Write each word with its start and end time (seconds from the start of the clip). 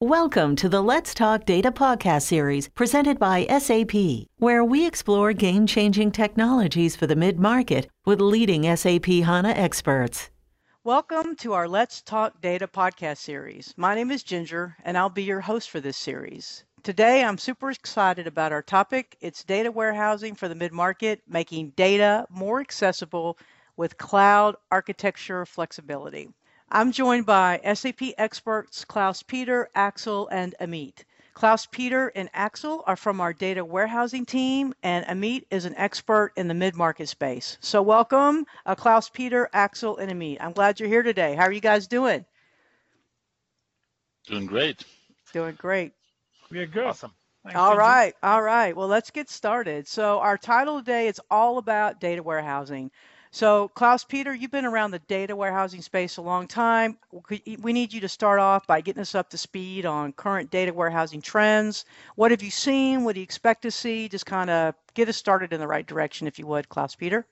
Welcome 0.00 0.54
to 0.56 0.68
the 0.68 0.80
Let's 0.80 1.12
Talk 1.12 1.44
Data 1.44 1.72
podcast 1.72 2.22
series 2.22 2.68
presented 2.68 3.18
by 3.18 3.46
SAP, 3.46 4.28
where 4.36 4.62
we 4.64 4.86
explore 4.86 5.32
game 5.32 5.66
changing 5.66 6.12
technologies 6.12 6.94
for 6.94 7.08
the 7.08 7.16
mid 7.16 7.40
market 7.40 7.88
with 8.04 8.20
leading 8.20 8.62
SAP 8.76 9.06
HANA 9.06 9.48
experts. 9.48 10.30
Welcome 10.84 11.34
to 11.38 11.52
our 11.52 11.66
Let's 11.66 12.00
Talk 12.00 12.40
Data 12.40 12.68
podcast 12.68 13.16
series. 13.16 13.74
My 13.76 13.96
name 13.96 14.12
is 14.12 14.22
Ginger, 14.22 14.76
and 14.84 14.96
I'll 14.96 15.10
be 15.10 15.24
your 15.24 15.40
host 15.40 15.68
for 15.68 15.80
this 15.80 15.96
series. 15.96 16.62
Today, 16.84 17.24
I'm 17.24 17.36
super 17.36 17.72
excited 17.72 18.28
about 18.28 18.52
our 18.52 18.62
topic. 18.62 19.16
It's 19.20 19.42
data 19.42 19.72
warehousing 19.72 20.36
for 20.36 20.46
the 20.46 20.54
mid 20.54 20.72
market, 20.72 21.22
making 21.26 21.70
data 21.70 22.24
more 22.30 22.60
accessible 22.60 23.36
with 23.76 23.98
cloud 23.98 24.54
architecture 24.70 25.44
flexibility. 25.44 26.28
I'm 26.70 26.92
joined 26.92 27.24
by 27.24 27.60
SAP 27.74 28.12
experts 28.18 28.84
Klaus 28.84 29.22
Peter, 29.22 29.70
Axel, 29.74 30.28
and 30.28 30.54
Amit. 30.60 31.04
Klaus 31.32 31.64
Peter 31.64 32.08
and 32.14 32.28
Axel 32.34 32.84
are 32.86 32.96
from 32.96 33.22
our 33.22 33.32
data 33.32 33.64
warehousing 33.64 34.26
team, 34.26 34.74
and 34.82 35.06
Amit 35.06 35.44
is 35.50 35.64
an 35.64 35.74
expert 35.76 36.32
in 36.36 36.46
the 36.46 36.52
mid 36.54 36.76
market 36.76 37.08
space. 37.08 37.56
So, 37.62 37.80
welcome, 37.80 38.44
uh, 38.66 38.74
Klaus 38.74 39.08
Peter, 39.08 39.48
Axel, 39.54 39.96
and 39.96 40.10
Amit. 40.12 40.36
I'm 40.40 40.52
glad 40.52 40.78
you're 40.78 40.90
here 40.90 41.02
today. 41.02 41.34
How 41.34 41.44
are 41.44 41.52
you 41.52 41.62
guys 41.62 41.86
doing? 41.86 42.26
Doing 44.26 44.44
great. 44.46 44.84
Doing 45.32 45.54
great. 45.56 45.92
We 46.50 46.58
are 46.58 46.66
good. 46.66 46.84
Awesome. 46.84 47.12
Thanks, 47.44 47.56
all 47.56 47.70
Ginger. 47.70 47.78
right, 47.78 48.14
all 48.22 48.42
right. 48.42 48.76
Well, 48.76 48.88
let's 48.88 49.10
get 49.10 49.30
started. 49.30 49.88
So, 49.88 50.18
our 50.18 50.36
title 50.36 50.80
today 50.80 51.06
is 51.08 51.18
all 51.30 51.56
about 51.56 51.98
data 51.98 52.22
warehousing. 52.22 52.90
So, 53.30 53.68
Klaus 53.68 54.04
Peter, 54.04 54.34
you've 54.34 54.50
been 54.50 54.64
around 54.64 54.90
the 54.90 54.98
data 55.00 55.36
warehousing 55.36 55.82
space 55.82 56.16
a 56.16 56.22
long 56.22 56.46
time. 56.46 56.96
We 57.60 57.72
need 57.72 57.92
you 57.92 58.00
to 58.00 58.08
start 58.08 58.40
off 58.40 58.66
by 58.66 58.80
getting 58.80 59.02
us 59.02 59.14
up 59.14 59.28
to 59.30 59.38
speed 59.38 59.84
on 59.84 60.12
current 60.14 60.50
data 60.50 60.72
warehousing 60.72 61.20
trends. 61.20 61.84
What 62.16 62.30
have 62.30 62.42
you 62.42 62.50
seen? 62.50 63.04
What 63.04 63.14
do 63.14 63.20
you 63.20 63.24
expect 63.24 63.62
to 63.62 63.70
see? 63.70 64.08
Just 64.08 64.26
kind 64.26 64.48
of 64.48 64.74
get 64.94 65.08
us 65.08 65.16
started 65.16 65.52
in 65.52 65.60
the 65.60 65.66
right 65.66 65.86
direction, 65.86 66.26
if 66.26 66.38
you 66.38 66.46
would, 66.46 66.68
Klaus 66.68 66.94
Peter. 66.94 67.26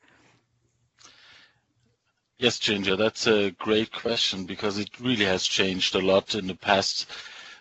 Yes, 2.39 2.59
Ginger, 2.59 2.97
that's 2.97 3.27
a 3.27 3.53
great 3.53 3.91
question 3.91 4.45
because 4.45 4.79
it 4.79 5.01
really 5.01 5.25
has 5.25 5.47
changed 5.47 5.95
a 5.95 6.01
lot 6.01 6.35
in 6.35 6.47
the 6.47 6.55
past 6.55 7.07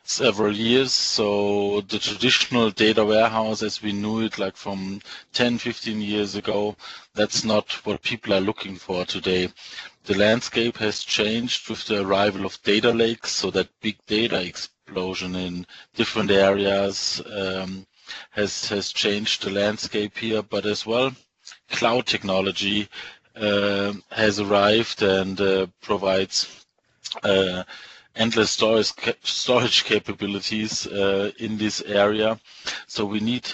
several 0.08 0.56
years. 0.56 0.92
So 0.92 1.82
the 1.82 2.00
traditional 2.00 2.70
data 2.72 3.04
warehouse 3.04 3.64
as 3.64 3.82
we 3.82 3.92
knew 3.92 4.22
it 4.22 4.38
like 4.38 4.56
from 4.56 5.02
10, 5.34 5.58
15 5.58 6.02
years 6.02 6.36
ago, 6.36 6.76
that's 7.14 7.44
not 7.44 7.72
what 7.86 8.02
people 8.02 8.34
are 8.34 8.40
looking 8.42 8.76
for 8.76 9.06
today. 9.06 9.50
The 10.06 10.18
landscape 10.18 10.78
has 10.78 11.04
changed 11.04 11.70
with 11.70 11.86
the 11.86 12.02
arrival 12.02 12.46
of 12.46 12.62
data 12.64 12.92
lakes, 12.92 13.32
so 13.32 13.50
that 13.52 13.70
big 13.82 13.98
data 14.06 14.42
explosion 14.42 15.36
in 15.36 15.66
different 15.96 16.30
areas 16.30 17.22
um, 17.36 17.88
has 18.30 18.70
has 18.70 18.94
changed 18.94 19.44
the 19.44 19.50
landscape 19.50 20.16
here, 20.16 20.44
but 20.44 20.66
as 20.68 20.86
well, 20.86 21.12
cloud 21.72 22.06
technology 22.06 22.88
uh, 23.36 23.94
has 24.12 24.40
arrived 24.40 25.02
and 25.02 25.42
uh, 25.42 25.66
provides 25.82 26.66
uh, 27.24 27.64
endless 28.16 28.52
storage 28.52 28.94
storage 29.24 29.84
capabilities 29.84 30.88
uh, 30.88 31.32
in 31.40 31.58
this 31.58 31.82
area. 31.82 32.40
So 32.88 33.06
we 33.06 33.20
need 33.20 33.48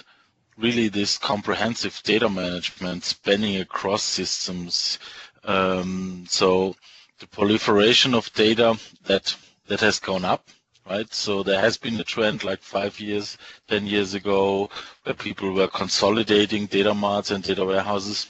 really 0.57 0.87
this 0.89 1.17
comprehensive 1.17 1.99
data 2.03 2.29
management 2.29 3.03
spanning 3.03 3.57
across 3.61 4.03
systems. 4.03 4.99
Um, 5.43 6.25
so 6.29 6.75
the 7.19 7.27
proliferation 7.27 8.13
of 8.13 8.31
data 8.33 8.77
that 9.05 9.35
that 9.67 9.79
has 9.79 9.99
gone 9.99 10.25
up, 10.25 10.47
right? 10.89 11.11
So 11.13 11.43
there 11.43 11.59
has 11.61 11.77
been 11.77 11.99
a 11.99 12.03
trend 12.03 12.43
like 12.43 12.61
five 12.61 12.99
years, 12.99 13.37
ten 13.67 13.87
years 13.87 14.13
ago, 14.13 14.69
where 15.03 15.15
people 15.15 15.51
were 15.53 15.67
consolidating 15.67 16.65
data 16.67 16.93
marts 16.93 17.31
and 17.31 17.43
data 17.43 17.65
warehouses 17.65 18.27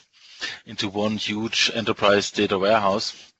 into 0.66 0.88
one 0.88 1.16
huge 1.16 1.70
enterprise 1.74 2.30
data 2.30 2.58
warehouse 2.58 3.31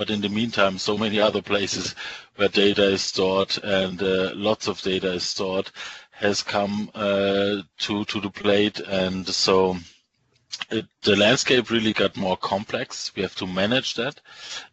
but 0.00 0.08
in 0.08 0.22
the 0.22 0.30
meantime, 0.30 0.78
so 0.78 0.96
many 0.96 1.20
other 1.20 1.42
places 1.42 1.94
where 2.36 2.48
data 2.48 2.84
is 2.84 3.02
stored 3.02 3.58
and 3.62 4.02
uh, 4.02 4.30
lots 4.34 4.66
of 4.66 4.80
data 4.80 5.12
is 5.12 5.24
stored 5.24 5.70
has 6.10 6.42
come 6.42 6.90
uh, 6.94 7.56
to 7.76 8.06
to 8.06 8.18
the 8.22 8.30
plate, 8.30 8.80
and 8.80 9.28
so 9.28 9.76
it, 10.70 10.86
the 11.02 11.16
landscape 11.16 11.68
really 11.68 11.92
got 11.92 12.16
more 12.16 12.38
complex. 12.38 13.14
We 13.14 13.20
have 13.20 13.34
to 13.36 13.46
manage 13.46 13.92
that, 13.96 14.22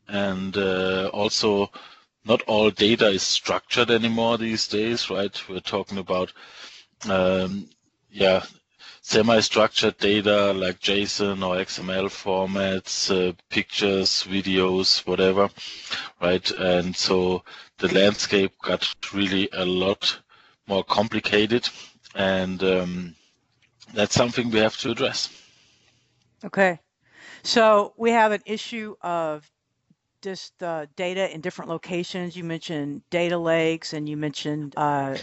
and 0.08 0.56
uh, 0.56 1.10
also 1.12 1.72
not 2.24 2.42
all 2.44 2.72
data 2.72 3.08
is 3.10 3.22
structured 3.22 3.92
anymore 3.92 4.38
these 4.38 4.66
days, 4.70 5.10
right? 5.10 5.36
We're 5.50 5.60
talking 5.60 5.98
about 5.98 6.32
um, 7.10 7.70
yeah 8.10 8.46
semi-structured 9.08 9.98
data 10.00 10.52
like 10.52 10.82
JSON 10.82 11.42
or 11.42 11.56
XML 11.56 12.10
formats, 12.10 13.10
uh, 13.10 13.32
pictures, 13.50 14.26
videos, 14.28 15.08
whatever, 15.08 15.50
right? 16.22 16.52
And 16.52 16.94
so 16.94 17.42
the 17.78 17.88
landscape 17.94 18.52
got 18.62 18.86
really 19.14 19.48
a 19.54 19.64
lot 19.64 20.20
more 20.68 20.84
complicated, 20.84 21.70
and 22.16 22.62
um, 22.62 23.16
that's 23.94 24.14
something 24.14 24.52
we 24.52 24.60
have 24.60 24.76
to 24.80 24.92
address. 24.92 25.30
Okay, 26.44 26.78
so 27.44 27.94
we 27.96 28.12
have 28.12 28.34
an 28.34 28.42
issue 28.46 28.94
of 29.02 29.50
just 30.22 30.62
uh, 30.62 30.86
data 30.98 31.34
in 31.34 31.40
different 31.40 31.72
locations. 31.72 32.36
You 32.36 32.44
mentioned 32.44 33.04
data 33.10 33.38
lakes, 33.38 33.94
and 33.94 34.10
you 34.10 34.18
mentioned 34.18 34.74
uh, 34.76 35.16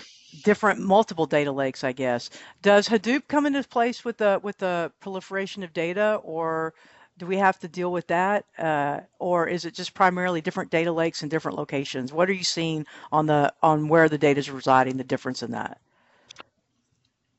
different 0.42 0.80
multiple 0.80 1.26
data 1.26 1.52
lakes, 1.52 1.84
I 1.84 1.92
guess. 1.92 2.30
Does 2.62 2.88
Hadoop 2.88 3.28
come 3.28 3.46
into 3.46 3.62
place 3.64 4.04
with 4.04 4.18
the 4.18 4.40
with 4.42 4.58
the 4.58 4.92
proliferation 5.00 5.62
of 5.62 5.72
data, 5.72 6.20
or 6.22 6.74
do 7.18 7.26
we 7.26 7.36
have 7.36 7.58
to 7.60 7.68
deal 7.68 7.92
with 7.92 8.06
that, 8.08 8.44
uh, 8.58 9.00
or 9.18 9.46
is 9.46 9.64
it 9.64 9.74
just 9.74 9.94
primarily 9.94 10.40
different 10.40 10.70
data 10.70 10.90
lakes 10.90 11.22
in 11.22 11.28
different 11.28 11.56
locations? 11.56 12.12
What 12.12 12.28
are 12.28 12.32
you 12.32 12.44
seeing 12.44 12.86
on 13.12 13.26
the 13.26 13.52
on 13.62 13.88
where 13.88 14.08
the 14.08 14.18
data 14.18 14.40
is 14.40 14.50
residing? 14.50 14.96
The 14.96 15.04
difference 15.04 15.42
in 15.42 15.52
that. 15.52 15.80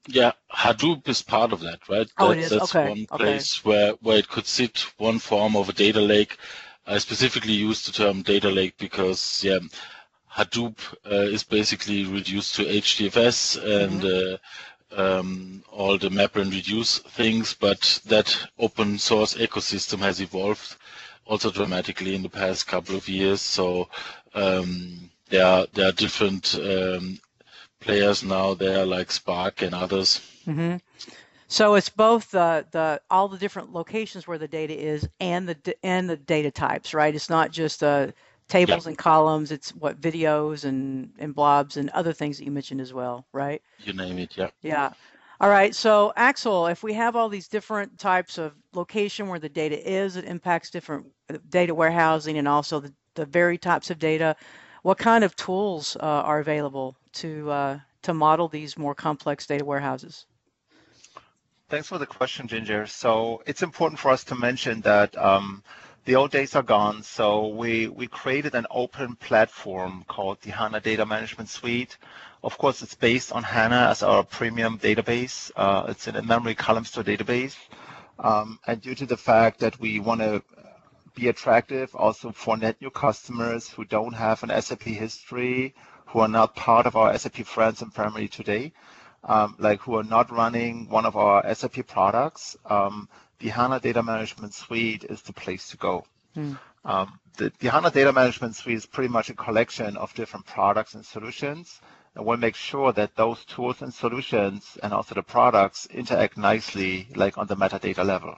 Yeah, 0.08 0.34
Hadoop 0.54 1.08
is 1.08 1.24
part 1.24 1.52
of 1.52 1.62
that, 1.62 1.80
right? 1.90 2.08
Oh, 2.20 2.30
that, 2.30 2.38
it 2.38 2.42
is. 2.44 2.50
That's 2.52 2.76
okay. 2.76 2.90
one 2.90 3.20
place 3.20 3.60
okay. 3.60 3.70
where 3.70 3.92
where 4.02 4.18
it 4.18 4.30
could 4.30 4.46
sit 4.46 4.86
one 4.98 5.20
form 5.20 5.56
of 5.56 5.70
a 5.70 5.74
data 5.74 6.00
lake. 6.00 6.38
I 6.88 7.00
specifically 7.00 7.54
use 7.54 7.86
the 7.86 7.92
term 7.92 8.22
data 8.22 8.50
lake 8.50 8.78
because 8.78 9.44
yeah, 9.44 9.58
Hadoop 10.36 10.78
uh, 11.10 11.16
is 11.16 11.44
basically 11.44 12.06
reduced 12.06 12.56
to 12.56 12.66
HDFS 12.66 13.58
and 13.58 14.02
mm-hmm. 14.02 14.36
uh, 14.36 15.18
um, 15.20 15.64
all 15.72 15.98
the 15.98 16.10
map 16.10 16.36
and 16.36 16.52
reduce 16.54 17.00
things, 17.00 17.54
but 17.54 18.00
that 18.06 18.38
open 18.60 18.98
source 18.98 19.36
ecosystem 19.36 20.00
has 20.00 20.22
evolved 20.22 20.76
also 21.26 21.52
dramatically 21.52 22.16
in 22.16 22.22
the 22.22 22.30
past 22.30 22.68
couple 22.68 22.96
of 22.96 23.08
years. 23.10 23.42
So 23.42 23.90
um, 24.34 25.10
there 25.30 25.46
are 25.46 25.68
there 25.74 25.90
are 25.90 25.94
different 25.94 26.56
um, 26.56 27.20
players 27.80 28.24
now 28.24 28.54
there 28.54 28.86
like 28.86 29.12
Spark 29.12 29.62
and 29.62 29.74
others. 29.74 30.22
Mm-hmm. 30.48 30.78
So 31.48 31.76
it's 31.76 31.90
both 31.90 32.32
the 32.32 32.66
the 32.72 33.02
all 33.10 33.28
the 33.28 33.38
different 33.38 33.74
locations 33.74 34.28
where 34.28 34.38
the 34.38 34.48
data 34.48 34.78
is 34.78 35.08
and 35.20 35.48
the 35.48 35.76
and 35.84 36.10
the 36.10 36.18
data 36.18 36.52
types, 36.52 36.94
right? 36.94 37.14
It's 37.14 37.30
not 37.30 37.52
just 37.52 37.84
a 37.84 38.14
tables 38.48 38.88
and 38.88 38.98
columns. 38.98 39.52
It's 39.52 39.72
what 39.76 40.00
videos 40.00 40.66
and 40.66 41.12
and 41.20 41.34
blobs 41.34 41.78
and 41.78 41.90
other 41.92 42.14
things 42.14 42.38
that 42.38 42.46
you 42.46 42.52
mentioned 42.52 42.82
as 42.82 42.94
well, 42.94 43.26
right? 43.34 43.62
You 43.80 43.94
name 43.94 44.20
it, 44.20 44.38
yeah. 44.38 44.50
Yeah. 44.62 44.92
All 45.42 45.50
right. 45.50 45.76
So 45.76 46.14
Axel, 46.16 46.68
if 46.68 46.84
we 46.84 46.94
have 46.94 47.16
all 47.16 47.30
these 47.30 47.48
different 47.48 47.98
types 48.00 48.38
of 48.38 48.54
location 48.74 49.28
where 49.28 49.40
the 49.40 49.50
data 49.50 49.78
is, 49.90 50.16
it 50.16 50.26
impacts 50.26 50.70
different 50.70 51.08
uh, 51.30 51.38
data 51.50 51.76
warehousing 51.76 52.38
and 52.38 52.48
also 52.48 52.80
the, 52.80 52.94
the 53.16 53.26
very 53.26 53.58
types 53.58 53.90
of 53.90 54.00
data. 54.00 54.36
What 54.84 54.98
kind 54.98 55.24
of 55.24 55.36
tools 55.36 55.98
uh, 56.00 56.06
are 56.06 56.40
available 56.40 56.96
to 57.14 57.52
uh, 57.52 57.80
to 58.04 58.14
model 58.14 58.48
these 58.48 58.78
more 58.78 58.96
complex 58.96 59.46
data 59.46 59.66
warehouses? 59.66 60.26
Thanks 61.68 61.88
for 61.88 61.98
the 61.98 62.06
question, 62.06 62.48
Ginger. 62.48 62.86
So 62.86 63.42
it's 63.48 63.64
important 63.64 64.00
for 64.00 64.12
us 64.12 64.24
to 64.26 64.36
mention 64.36 64.82
that 64.82 65.18
um, 65.18 65.64
the 66.06 66.16
old 66.16 66.32
days 66.32 66.56
are 66.56 66.64
gone. 66.64 67.02
So 67.04 67.48
we, 67.48 67.88
we 67.88 68.08
created 68.08 68.54
an 68.56 68.68
open 68.70 69.16
platform 69.16 70.06
called 70.08 70.40
the 70.42 70.52
HANA 70.52 70.82
Data 70.82 71.06
Management 71.06 71.50
Suite. 71.50 71.98
Of 72.44 72.58
course, 72.60 72.84
it's 72.84 72.94
based 72.94 73.32
on 73.32 73.42
HANA 73.42 73.88
as 73.90 74.04
our 74.04 74.24
premium 74.24 74.78
database. 74.78 75.52
Uh, 75.56 75.86
it's 75.90 76.06
an 76.08 76.16
in-memory 76.16 76.56
column 76.56 76.86
store 76.86 77.04
database. 77.04 77.56
Um, 78.20 78.60
and 78.68 78.80
due 78.82 78.96
to 78.96 79.06
the 79.08 79.18
fact 79.18 79.60
that 79.60 79.80
we 79.80 80.00
want 80.00 80.22
to 80.22 80.44
be 81.16 81.28
attractive 81.30 81.96
also 81.96 82.32
for 82.32 82.56
net 82.56 82.80
new 82.82 82.92
customers 82.92 83.70
who 83.70 83.84
don't 83.84 84.14
have 84.14 84.44
an 84.44 84.62
SAP 84.62 84.84
history, 84.84 85.74
who 86.06 86.20
are 86.20 86.28
not 86.28 86.56
part 86.56 86.86
of 86.86 86.96
our 86.96 87.18
SAP 87.18 87.38
friends 87.46 87.82
and 87.82 87.92
family 87.92 88.28
today, 88.28 88.72
um, 89.24 89.56
like 89.58 89.82
who 89.82 89.96
are 89.96 90.04
not 90.04 90.32
running 90.32 90.88
one 90.88 91.06
of 91.06 91.16
our 91.16 91.54
SAP 91.56 91.88
products, 91.88 92.56
um, 92.66 93.10
the 93.40 93.50
HANA 93.50 93.80
Data 93.80 94.02
Management 94.02 94.54
Suite 94.54 95.04
is 95.04 95.22
the 95.22 95.34
place 95.34 95.70
to 95.70 95.78
go. 95.78 96.06
Mm. 96.36 96.58
Um, 96.84 97.20
the, 97.38 97.52
the 97.60 97.70
HANA 97.70 97.92
Data 97.92 98.14
Management 98.14 98.56
Suite 98.56 98.78
is 98.78 98.86
pretty 98.86 99.10
much 99.10 99.30
a 99.30 99.34
collection 99.34 99.98
of 99.98 100.14
different 100.14 100.46
products 100.46 100.94
and 100.94 101.06
solutions. 101.06 101.82
And 102.16 102.26
we'll 102.26 102.38
make 102.38 102.56
sure 102.56 102.94
that 102.94 103.16
those 103.16 103.44
tools 103.46 103.82
and 103.82 103.94
solutions 103.94 104.78
and 104.82 104.94
also 104.94 105.16
the 105.16 105.24
products 105.24 105.86
interact 105.88 106.38
nicely, 106.38 107.08
like 107.16 107.38
on 107.38 107.48
the 107.48 107.58
metadata 107.58 108.06
level. 108.06 108.36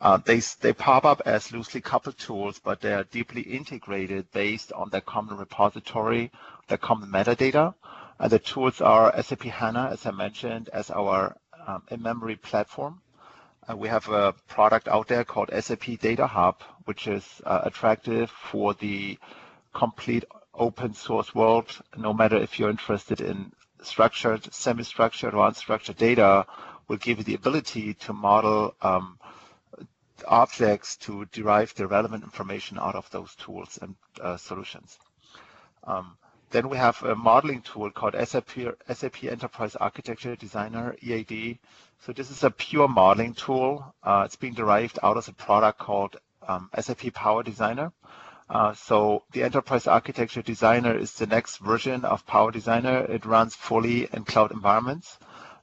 Uh, 0.00 0.16
they, 0.16 0.40
they 0.60 0.72
pop 0.72 1.04
up 1.04 1.20
as 1.26 1.52
loosely 1.52 1.80
coupled 1.80 2.16
tools, 2.16 2.58
but 2.62 2.80
they 2.80 2.92
are 2.94 3.04
deeply 3.04 3.42
integrated 3.42 4.30
based 4.32 4.72
on 4.72 4.88
their 4.90 5.02
common 5.02 5.36
repository, 5.36 6.30
their 6.68 6.78
common 6.78 7.10
metadata. 7.10 7.74
And 8.18 8.30
the 8.30 8.38
tools 8.38 8.80
are 8.80 9.22
SAP 9.22 9.42
HANA, 9.42 9.90
as 9.92 10.06
I 10.06 10.10
mentioned, 10.12 10.68
as 10.72 10.90
our 10.90 11.36
um, 11.66 11.82
in-memory 11.90 12.36
platform. 12.36 13.00
Uh, 13.70 13.76
we 13.76 13.88
have 13.88 14.08
a 14.08 14.32
product 14.48 14.88
out 14.88 15.06
there 15.06 15.24
called 15.24 15.50
SAP 15.60 15.98
Data 16.00 16.26
Hub, 16.26 16.60
which 16.86 17.06
is 17.06 17.24
uh, 17.44 17.60
attractive 17.64 18.30
for 18.30 18.74
the 18.74 19.18
complete 19.72 20.24
open 20.54 20.94
source 20.94 21.34
world, 21.34 21.80
no 21.96 22.12
matter 22.12 22.36
if 22.36 22.58
you're 22.58 22.70
interested 22.70 23.20
in 23.20 23.52
structured, 23.82 24.52
semi-structured, 24.52 25.34
or 25.34 25.48
unstructured 25.48 25.96
data, 25.96 26.46
will 26.88 26.96
give 26.96 27.18
you 27.18 27.24
the 27.24 27.34
ability 27.34 27.94
to 27.94 28.12
model 28.12 28.74
um, 28.82 29.18
objects 30.26 30.96
to 30.96 31.24
derive 31.26 31.72
the 31.74 31.86
relevant 31.86 32.24
information 32.24 32.78
out 32.78 32.96
of 32.96 33.08
those 33.10 33.34
tools 33.36 33.78
and 33.80 33.94
uh, 34.20 34.36
solutions. 34.36 34.98
Um, 35.84 36.16
then 36.50 36.68
we 36.68 36.76
have 36.76 37.02
a 37.02 37.14
modeling 37.14 37.62
tool 37.62 37.90
called 37.90 38.14
SAP, 38.24 38.50
SAP 38.92 39.24
Enterprise 39.24 39.76
Architecture 39.76 40.34
Designer, 40.36 40.96
EAD. 41.00 41.58
So 42.04 42.12
this 42.12 42.30
is 42.30 42.42
a 42.42 42.50
pure 42.50 42.88
modeling 42.88 43.34
tool. 43.34 43.94
Uh, 44.02 44.22
it's 44.24 44.36
being 44.36 44.54
derived 44.54 44.98
out 45.02 45.16
of 45.16 45.28
a 45.28 45.32
product 45.32 45.78
called 45.78 46.16
um, 46.46 46.68
SAP 46.78 47.12
Power 47.14 47.42
Designer. 47.42 47.92
Uh, 48.48 48.74
so 48.74 49.22
the 49.30 49.44
Enterprise 49.44 49.86
Architecture 49.86 50.42
Designer 50.42 50.96
is 50.96 51.12
the 51.12 51.26
next 51.26 51.58
version 51.58 52.04
of 52.04 52.26
Power 52.26 52.50
Designer. 52.50 53.06
It 53.08 53.24
runs 53.24 53.54
fully 53.54 54.08
in 54.12 54.24
cloud 54.24 54.50
environments, 54.50 55.18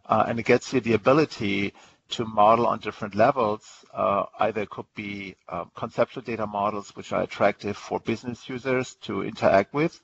uh, 0.06 0.24
and 0.26 0.40
it 0.40 0.46
gets 0.46 0.72
you 0.72 0.80
the 0.80 0.94
ability 0.94 1.74
to 2.10 2.24
model 2.24 2.66
on 2.66 2.80
different 2.80 3.16
levels. 3.16 3.86
Uh, 3.94 4.24
either 4.40 4.62
it 4.62 4.70
could 4.70 4.86
be 4.96 5.36
uh, 5.50 5.66
conceptual 5.76 6.24
data 6.24 6.48
models, 6.48 6.96
which 6.96 7.12
are 7.12 7.24
attractive 7.24 7.76
for 7.76 8.00
business 8.00 8.48
users 8.48 8.96
to 9.02 9.24
interact 9.24 9.74
with, 9.74 10.00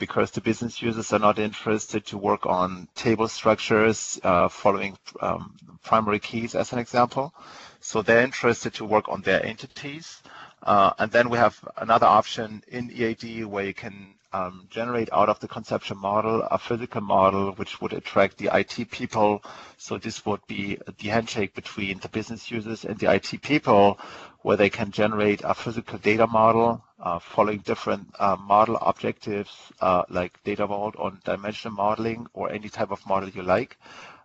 because 0.00 0.32
the 0.32 0.40
business 0.40 0.82
users 0.82 1.12
are 1.12 1.20
not 1.20 1.38
interested 1.38 2.04
to 2.06 2.18
work 2.18 2.46
on 2.46 2.88
table 2.96 3.28
structures 3.28 4.18
uh, 4.24 4.48
following 4.48 4.98
um, 5.20 5.54
primary 5.84 6.18
keys 6.18 6.56
as 6.56 6.72
an 6.72 6.80
example. 6.80 7.32
So 7.80 8.02
they're 8.02 8.22
interested 8.24 8.74
to 8.74 8.84
work 8.84 9.08
on 9.08 9.20
their 9.22 9.44
entities. 9.44 10.22
Uh, 10.62 10.92
and 10.98 11.12
then 11.12 11.30
we 11.30 11.38
have 11.38 11.56
another 11.76 12.06
option 12.06 12.64
in 12.68 12.90
EAD 12.90 13.44
where 13.44 13.64
you 13.64 13.74
can 13.74 14.14
um, 14.32 14.66
generate 14.70 15.12
out 15.12 15.28
of 15.28 15.40
the 15.40 15.48
conceptual 15.48 15.96
model 15.96 16.42
a 16.42 16.58
physical 16.58 17.00
model 17.00 17.52
which 17.52 17.80
would 17.80 17.92
attract 17.92 18.38
the 18.38 18.50
IT 18.52 18.90
people. 18.90 19.42
So 19.76 19.98
this 19.98 20.24
would 20.26 20.46
be 20.46 20.78
the 20.98 21.08
handshake 21.08 21.54
between 21.54 21.98
the 21.98 22.08
business 22.08 22.50
users 22.50 22.84
and 22.84 22.98
the 22.98 23.12
IT 23.12 23.42
people 23.42 23.98
where 24.42 24.56
they 24.56 24.70
can 24.70 24.90
generate 24.90 25.42
a 25.44 25.54
physical 25.54 25.98
data 25.98 26.26
model 26.26 26.82
uh, 27.00 27.18
following 27.18 27.58
different 27.58 28.06
uh, 28.18 28.36
model 28.36 28.76
objectives 28.76 29.50
uh, 29.80 30.02
like 30.08 30.42
data 30.44 30.66
vault 30.66 30.94
or 30.98 31.12
dimensional 31.24 31.74
modeling 31.74 32.26
or 32.32 32.50
any 32.50 32.68
type 32.68 32.90
of 32.90 33.04
model 33.06 33.28
you 33.28 33.42
like. 33.42 33.76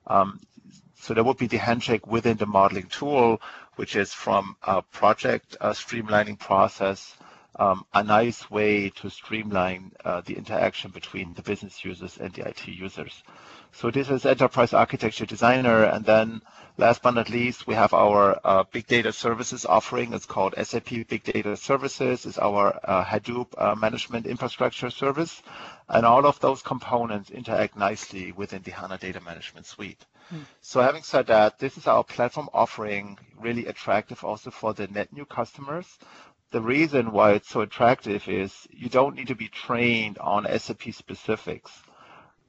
Um, 0.07 0.39
so 0.95 1.13
there 1.13 1.23
would 1.23 1.37
be 1.37 1.47
the 1.47 1.57
handshake 1.57 2.07
within 2.07 2.37
the 2.37 2.45
modeling 2.45 2.87
tool, 2.87 3.41
which 3.75 3.95
is 3.95 4.13
from 4.13 4.55
a 4.63 4.81
project 4.81 5.57
streamlining 5.61 6.39
process, 6.39 7.15
um, 7.57 7.85
a 7.93 8.03
nice 8.03 8.49
way 8.51 8.89
to 8.89 9.09
streamline 9.09 9.91
uh, 10.03 10.21
the 10.21 10.35
interaction 10.35 10.91
between 10.91 11.33
the 11.33 11.41
business 11.41 11.83
users 11.85 12.17
and 12.17 12.33
the 12.33 12.47
IT 12.47 12.67
users. 12.67 13.23
So 13.71 13.91
this 13.91 14.09
is 14.09 14.25
Enterprise 14.25 14.73
Architecture 14.73 15.25
Designer. 15.25 15.83
And 15.83 16.05
then 16.05 16.41
last 16.77 17.01
but 17.01 17.11
not 17.11 17.29
least, 17.29 17.67
we 17.67 17.73
have 17.73 17.93
our 17.93 18.39
uh, 18.43 18.63
Big 18.71 18.87
Data 18.87 19.11
Services 19.11 19.65
offering. 19.65 20.13
It's 20.13 20.25
called 20.25 20.55
SAP 20.61 21.07
Big 21.09 21.23
Data 21.23 21.57
Services. 21.57 22.25
It's 22.25 22.37
our 22.37 22.79
uh, 22.83 23.03
Hadoop 23.03 23.47
uh, 23.57 23.75
management 23.75 24.27
infrastructure 24.27 24.89
service. 24.89 25.43
And 25.89 26.05
all 26.05 26.25
of 26.25 26.39
those 26.39 26.61
components 26.61 27.31
interact 27.31 27.75
nicely 27.75 28.31
within 28.31 28.61
the 28.61 28.71
HANA 28.71 28.97
Data 28.97 29.19
Management 29.19 29.65
Suite. 29.65 30.05
Hmm. 30.29 30.39
So 30.61 30.81
having 30.81 31.03
said 31.03 31.27
that, 31.27 31.59
this 31.59 31.77
is 31.77 31.85
our 31.85 32.03
platform 32.03 32.49
offering, 32.53 33.19
really 33.39 33.67
attractive 33.67 34.23
also 34.23 34.51
for 34.51 34.73
the 34.73 34.87
net 34.87 35.13
new 35.13 35.25
customers. 35.25 35.99
The 36.55 36.61
reason 36.61 37.11
why 37.11 37.33
it's 37.33 37.49
so 37.49 37.59
attractive 37.59 38.29
is 38.29 38.65
you 38.71 38.87
don't 38.87 39.17
need 39.17 39.27
to 39.27 39.35
be 39.35 39.49
trained 39.49 40.17
on 40.19 40.47
SAP 40.57 40.83
specifics 40.93 41.69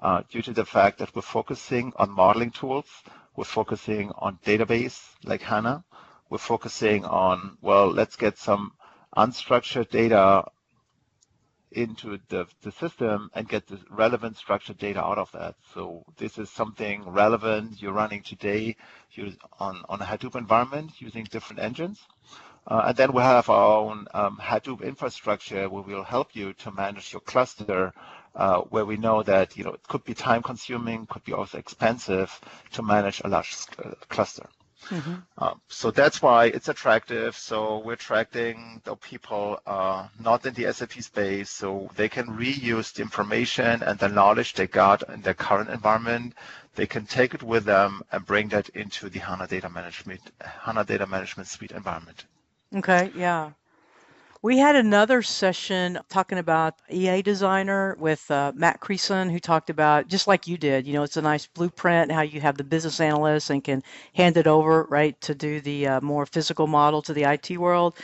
uh, 0.00 0.22
due 0.30 0.42
to 0.42 0.52
the 0.52 0.64
fact 0.64 0.98
that 0.98 1.12
we're 1.12 1.22
focusing 1.22 1.92
on 1.96 2.12
modeling 2.12 2.52
tools, 2.52 2.86
we're 3.34 3.42
focusing 3.42 4.12
on 4.16 4.38
database 4.46 5.02
like 5.24 5.42
HANA, 5.42 5.82
we're 6.30 6.38
focusing 6.38 7.04
on, 7.04 7.58
well, 7.60 7.88
let's 7.90 8.14
get 8.14 8.38
some 8.38 8.74
unstructured 9.16 9.90
data 9.90 10.44
into 11.72 12.20
the, 12.28 12.46
the 12.62 12.70
system 12.70 13.28
and 13.34 13.48
get 13.48 13.66
the 13.66 13.80
relevant 13.90 14.36
structured 14.36 14.78
data 14.78 15.02
out 15.02 15.18
of 15.18 15.32
that. 15.32 15.56
So 15.74 16.04
this 16.16 16.38
is 16.38 16.48
something 16.48 17.02
relevant 17.10 17.82
you're 17.82 17.92
running 17.92 18.22
today 18.22 18.76
on, 19.58 19.82
on 19.88 20.00
a 20.00 20.04
Hadoop 20.04 20.36
environment 20.36 20.92
using 21.00 21.24
different 21.24 21.60
engines. 21.60 21.98
Uh, 22.66 22.84
and 22.86 22.96
then 22.96 23.12
we 23.12 23.22
have 23.22 23.48
our 23.48 23.78
own 23.78 24.06
um, 24.12 24.38
Hadoop 24.42 24.82
infrastructure 24.82 25.68
where 25.68 25.82
we'll 25.82 26.02
help 26.02 26.34
you 26.34 26.52
to 26.54 26.70
manage 26.72 27.12
your 27.12 27.20
cluster 27.20 27.92
uh, 28.34 28.60
where 28.62 28.84
we 28.84 28.96
know 28.96 29.22
that 29.22 29.56
you 29.56 29.64
know 29.64 29.72
it 29.72 29.88
could 29.88 30.04
be 30.04 30.14
time 30.14 30.42
consuming, 30.42 31.06
could 31.06 31.24
be 31.24 31.32
also 31.32 31.58
expensive 31.58 32.40
to 32.72 32.82
manage 32.82 33.20
a 33.24 33.28
large 33.28 33.56
uh, 33.82 33.90
cluster. 34.08 34.46
Mm-hmm. 34.90 35.14
Um, 35.38 35.60
so 35.68 35.90
that's 35.90 36.22
why 36.22 36.46
it's 36.46 36.68
attractive. 36.68 37.36
So 37.36 37.78
we're 37.78 37.94
attracting 37.94 38.80
the 38.84 38.94
people 38.94 39.58
uh, 39.66 40.06
not 40.20 40.44
in 40.46 40.54
the 40.54 40.72
SAP 40.72 40.92
space, 41.02 41.50
so 41.50 41.90
they 41.96 42.08
can 42.08 42.26
reuse 42.26 42.92
the 42.92 43.02
information 43.02 43.82
and 43.82 43.98
the 43.98 44.08
knowledge 44.08 44.52
they 44.52 44.66
got 44.66 45.08
in 45.08 45.22
their 45.22 45.34
current 45.34 45.70
environment. 45.70 46.34
They 46.74 46.86
can 46.86 47.06
take 47.06 47.32
it 47.34 47.42
with 47.42 47.64
them 47.64 48.02
and 48.12 48.26
bring 48.26 48.48
that 48.50 48.68
into 48.70 49.08
the 49.08 49.18
HANA 49.20 49.46
Data 49.48 49.70
Management 49.70 50.20
HANA 50.40 50.84
Data 50.84 51.06
Management 51.06 51.48
Suite 51.48 51.72
environment. 51.72 52.26
Okay, 52.76 53.10
yeah. 53.16 53.52
We 54.42 54.58
had 54.58 54.76
another 54.76 55.22
session 55.22 55.98
talking 56.08 56.38
about 56.38 56.74
EA 56.90 57.22
Designer 57.22 57.96
with 57.98 58.30
uh, 58.30 58.52
Matt 58.54 58.80
Creason, 58.80 59.30
who 59.32 59.40
talked 59.40 59.70
about 59.70 60.08
just 60.08 60.28
like 60.28 60.46
you 60.46 60.56
did. 60.58 60.86
You 60.86 60.94
know, 60.94 61.02
it's 61.02 61.16
a 61.16 61.22
nice 61.22 61.46
blueprint 61.48 62.12
how 62.12 62.22
you 62.22 62.40
have 62.40 62.56
the 62.56 62.64
business 62.64 63.00
analyst 63.00 63.50
and 63.50 63.64
can 63.64 63.82
hand 64.14 64.36
it 64.36 64.46
over 64.46 64.84
right 64.90 65.20
to 65.22 65.34
do 65.34 65.60
the 65.60 65.88
uh, 65.88 66.00
more 66.02 66.26
physical 66.26 66.68
model 66.68 67.02
to 67.02 67.14
the 67.14 67.24
IT 67.24 67.58
world. 67.58 67.96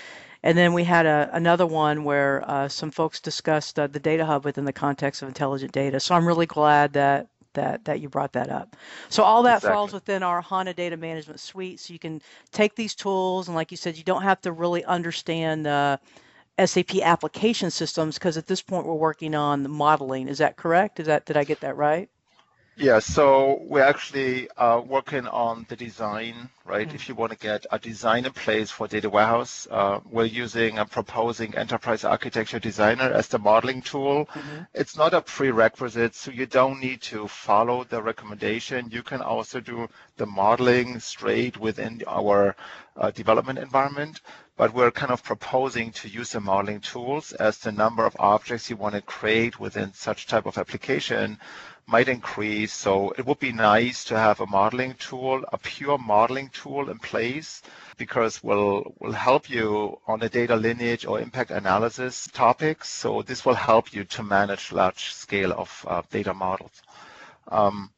And 0.43 0.59
then 0.59 0.75
we 0.75 0.85
had 0.85 1.07
a, 1.07 1.31
another 1.33 1.67
one 1.67 2.05
where 2.05 2.45
uh, 2.51 2.69
some 2.69 2.91
folks 2.91 3.21
discussed 3.21 3.79
uh, 3.79 3.87
the 3.87 4.01
data 4.01 4.27
hub 4.27 4.45
within 4.45 4.65
the 4.67 4.73
context 4.73 5.23
of 5.23 5.29
intelligent 5.29 5.73
data. 5.73 6.01
So 6.01 6.15
I'm 6.17 6.27
really 6.27 6.47
glad 6.47 6.95
that 6.95 7.29
that 7.55 7.85
that 7.85 8.01
you 8.01 8.09
brought 8.09 8.33
that 8.33 8.51
up. 8.51 8.77
So 9.09 9.23
all 9.23 9.43
that 9.45 9.59
exactly. 9.59 9.75
falls 9.75 9.93
within 9.93 10.23
our 10.23 10.41
HANA 10.41 10.75
Data 10.75 10.97
Management 10.97 11.41
Suite. 11.41 11.81
So 11.81 11.93
you 11.93 11.99
can 11.99 12.21
take 12.51 12.75
these 12.75 12.95
tools, 12.95 13.49
and 13.49 13.55
like 13.55 13.71
you 13.71 13.77
said, 13.77 13.97
you 13.97 14.05
don't 14.05 14.23
have 14.23 14.41
to 14.43 14.53
really 14.53 14.85
understand 14.85 15.67
uh, 15.67 15.97
the 16.57 16.67
SAP 16.67 16.97
application 16.97 17.71
systems 17.71 18.19
because 18.19 18.37
at 18.37 18.47
this 18.47 18.63
point 18.63 18.87
we're 18.87 18.95
working 18.95 19.35
on 19.35 19.63
the 19.63 19.69
modeling. 19.69 20.29
Is 20.29 20.39
that 20.39 20.57
correct? 20.57 21.01
Is 21.01 21.07
that 21.07 21.25
did 21.27 21.37
I 21.37 21.45
get 21.45 21.61
that 21.61 21.77
right? 21.77 22.09
Yeah, 22.77 23.01
so 23.01 23.61
we're 23.65 23.83
actually 23.85 24.49
uh, 24.57 24.81
working 24.81 25.27
on 25.27 25.67
the 25.69 25.77
design, 25.77 26.49
right? 26.65 26.87
Mm-hmm. 26.87 26.95
If 26.95 27.09
you 27.09 27.15
want 27.15 27.33
to 27.33 27.39
get 27.39 27.67
a 27.71 27.79
design 27.79 28.25
in 28.25 28.33
place 28.33 28.71
for 28.71 28.89
data 28.89 29.11
warehouse, 29.11 29.69
uh, 29.71 30.01
we're 30.11 30.25
using 30.25 30.79
and 30.79 30.91
proposing 30.91 31.55
Enterprise 31.55 32.03
Architecture 32.03 32.59
Designer 32.59 33.13
as 33.13 33.29
the 33.29 33.39
modeling 33.39 33.83
tool. 33.83 34.25
Mm-hmm. 34.25 34.63
It's 34.73 34.97
not 34.97 35.13
a 35.13 35.21
prerequisite, 35.21 36.15
so 36.15 36.31
you 36.31 36.47
don't 36.47 36.81
need 36.81 37.03
to 37.03 37.29
follow 37.29 37.85
the 37.85 38.03
recommendation. 38.03 38.89
You 38.91 39.03
can 39.03 39.21
also 39.21 39.61
do 39.61 39.87
the 40.17 40.27
modeling 40.27 40.99
straight 40.99 41.59
within 41.59 42.03
our 42.07 42.57
uh, 42.97 43.11
development 43.11 43.59
environment 43.59 44.21
but 44.57 44.75
we're 44.75 44.91
kind 44.91 45.11
of 45.11 45.25
proposing 45.25 45.91
to 45.91 46.09
use 46.09 46.31
the 46.31 46.41
modeling 46.41 46.79
tools 46.81 47.33
as 47.33 47.59
the 47.59 47.73
number 47.73 48.05
of 48.05 48.15
objects 48.19 48.69
you 48.69 48.77
want 48.77 48.95
to 48.95 49.01
create 49.01 49.59
within 49.59 49.93
such 49.95 50.27
type 50.27 50.47
of 50.47 50.59
application 50.59 51.39
might 51.93 52.09
increase. 52.09 52.73
So 52.73 53.11
it 53.19 53.27
would 53.27 53.39
be 53.39 53.53
nice 53.53 54.03
to 54.05 54.19
have 54.19 54.41
a 54.41 54.47
modeling 54.47 54.95
tool, 54.95 55.45
a 55.53 55.59
pure 55.59 55.99
modeling 55.99 56.49
tool 56.49 56.89
in 56.91 56.99
place 56.99 57.63
because 57.99 58.43
will 58.43 58.95
will 58.99 59.13
help 59.13 59.51
you 59.51 59.99
on 60.07 60.23
a 60.23 60.29
data 60.29 60.57
lineage 60.57 61.05
or 61.07 61.21
impact 61.21 61.51
analysis 61.51 62.29
topics. 62.33 62.89
So 62.89 63.23
this 63.23 63.45
will 63.45 63.61
help 63.71 63.93
you 63.95 64.05
to 64.05 64.23
manage 64.23 64.73
large 64.73 65.13
scale 65.13 65.53
of 65.53 65.71
uh, 65.87 66.03
data 66.11 66.33
models. 66.33 66.83
Um, 67.49 67.91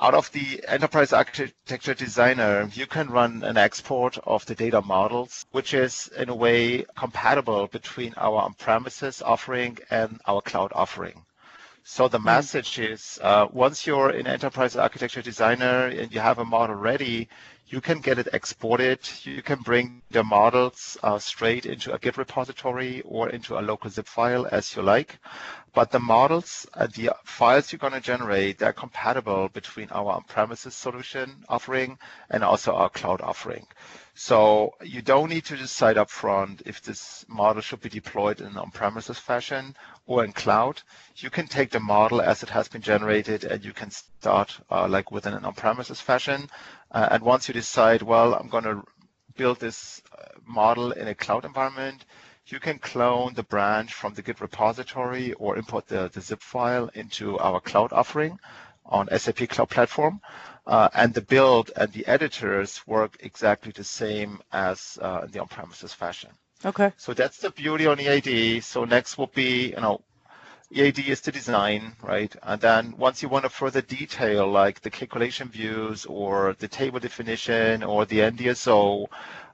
out 0.00 0.14
of 0.14 0.32
the 0.32 0.64
enterprise 0.66 1.12
architecture 1.12 1.94
designer, 1.94 2.68
you 2.72 2.86
can 2.86 3.08
run 3.08 3.44
an 3.44 3.56
export 3.56 4.18
of 4.24 4.44
the 4.46 4.54
data 4.54 4.80
models, 4.80 5.46
which 5.52 5.74
is 5.74 6.08
in 6.16 6.28
a 6.28 6.34
way 6.34 6.84
compatible 6.96 7.68
between 7.68 8.14
our 8.16 8.42
on-premises 8.42 9.22
offering 9.22 9.78
and 9.90 10.20
our 10.26 10.40
cloud 10.40 10.72
offering. 10.74 11.24
So 11.84 12.06
the 12.06 12.20
message 12.20 12.78
is 12.78 13.18
uh, 13.22 13.48
once 13.52 13.86
you're 13.86 14.10
an 14.10 14.28
enterprise 14.28 14.76
architecture 14.76 15.20
designer 15.20 15.86
and 15.86 16.12
you 16.12 16.20
have 16.20 16.38
a 16.38 16.44
model 16.44 16.76
ready, 16.76 17.28
you 17.72 17.80
can 17.80 18.00
get 18.00 18.18
it 18.18 18.28
exported. 18.34 19.00
You 19.24 19.40
can 19.40 19.60
bring 19.60 20.02
the 20.10 20.22
models 20.22 20.98
uh, 21.02 21.18
straight 21.18 21.64
into 21.64 21.90
a 21.94 21.98
Git 21.98 22.18
repository 22.18 23.00
or 23.00 23.30
into 23.30 23.58
a 23.58 23.62
local 23.62 23.88
zip 23.88 24.06
file 24.06 24.46
as 24.52 24.76
you 24.76 24.82
like. 24.82 25.18
But 25.72 25.90
the 25.90 25.98
models, 25.98 26.66
uh, 26.74 26.86
the 26.86 27.12
files 27.24 27.72
you're 27.72 27.78
going 27.78 27.94
to 27.94 28.00
generate, 28.00 28.58
they're 28.58 28.74
compatible 28.74 29.48
between 29.48 29.88
our 29.90 30.12
on-premises 30.12 30.74
solution 30.74 31.44
offering 31.48 31.98
and 32.28 32.44
also 32.44 32.74
our 32.74 32.90
cloud 32.90 33.22
offering. 33.22 33.66
So 34.14 34.74
you 34.82 35.00
don't 35.00 35.30
need 35.30 35.46
to 35.46 35.56
decide 35.56 35.96
upfront 35.96 36.60
if 36.66 36.82
this 36.82 37.24
model 37.28 37.62
should 37.62 37.80
be 37.80 37.88
deployed 37.88 38.42
in 38.42 38.48
an 38.48 38.58
on-premises 38.58 39.18
fashion 39.18 39.74
or 40.06 40.22
in 40.22 40.32
cloud. 40.32 40.82
You 41.16 41.30
can 41.30 41.46
take 41.46 41.70
the 41.70 41.80
model 41.80 42.20
as 42.20 42.42
it 42.42 42.50
has 42.50 42.68
been 42.68 42.82
generated 42.82 43.44
and 43.44 43.64
you 43.64 43.72
can 43.72 43.90
start 43.90 44.60
uh, 44.70 44.86
like 44.86 45.10
within 45.10 45.32
an 45.32 45.46
on-premises 45.46 46.02
fashion. 46.02 46.50
Uh, 46.92 47.08
and 47.10 47.22
once 47.22 47.48
you 47.48 47.54
decide, 47.54 48.02
well, 48.02 48.34
I'm 48.34 48.48
going 48.48 48.64
to 48.64 48.84
build 49.36 49.58
this 49.58 50.02
uh, 50.16 50.24
model 50.46 50.92
in 50.92 51.08
a 51.08 51.14
cloud 51.14 51.44
environment, 51.44 52.04
you 52.46 52.60
can 52.60 52.78
clone 52.78 53.34
the 53.34 53.42
branch 53.42 53.94
from 53.94 54.14
the 54.14 54.22
Git 54.22 54.40
repository 54.40 55.32
or 55.34 55.56
import 55.56 55.86
the, 55.86 56.10
the 56.12 56.20
zip 56.20 56.42
file 56.42 56.90
into 56.94 57.38
our 57.38 57.60
cloud 57.60 57.92
offering 57.92 58.38
on 58.84 59.08
SAP 59.16 59.48
Cloud 59.48 59.70
Platform. 59.70 60.20
Uh, 60.66 60.88
and 60.94 61.14
the 61.14 61.22
build 61.22 61.70
and 61.76 61.92
the 61.92 62.06
editors 62.06 62.86
work 62.86 63.16
exactly 63.20 63.72
the 63.72 63.84
same 63.84 64.40
as 64.52 64.98
uh, 65.00 65.22
in 65.24 65.30
the 65.30 65.40
on-premises 65.40 65.92
fashion. 65.92 66.30
Okay. 66.64 66.92
So 66.96 67.14
that's 67.14 67.38
the 67.38 67.50
beauty 67.50 67.86
on 67.86 67.98
EAD. 67.98 68.62
So 68.62 68.84
next 68.84 69.18
will 69.18 69.30
be, 69.34 69.70
you 69.70 69.80
know, 69.80 70.02
EAD 70.74 71.00
is 71.00 71.20
the 71.20 71.32
design, 71.32 71.94
right? 72.02 72.34
And 72.42 72.60
then 72.60 72.94
once 72.96 73.22
you 73.22 73.28
want 73.28 73.44
to 73.44 73.50
further 73.50 73.82
detail, 73.82 74.48
like 74.50 74.80
the 74.80 74.90
calculation 74.90 75.48
views 75.48 76.06
or 76.06 76.56
the 76.58 76.68
table 76.68 76.98
definition 76.98 77.82
or 77.82 78.06
the 78.06 78.20
NDSO, 78.20 79.06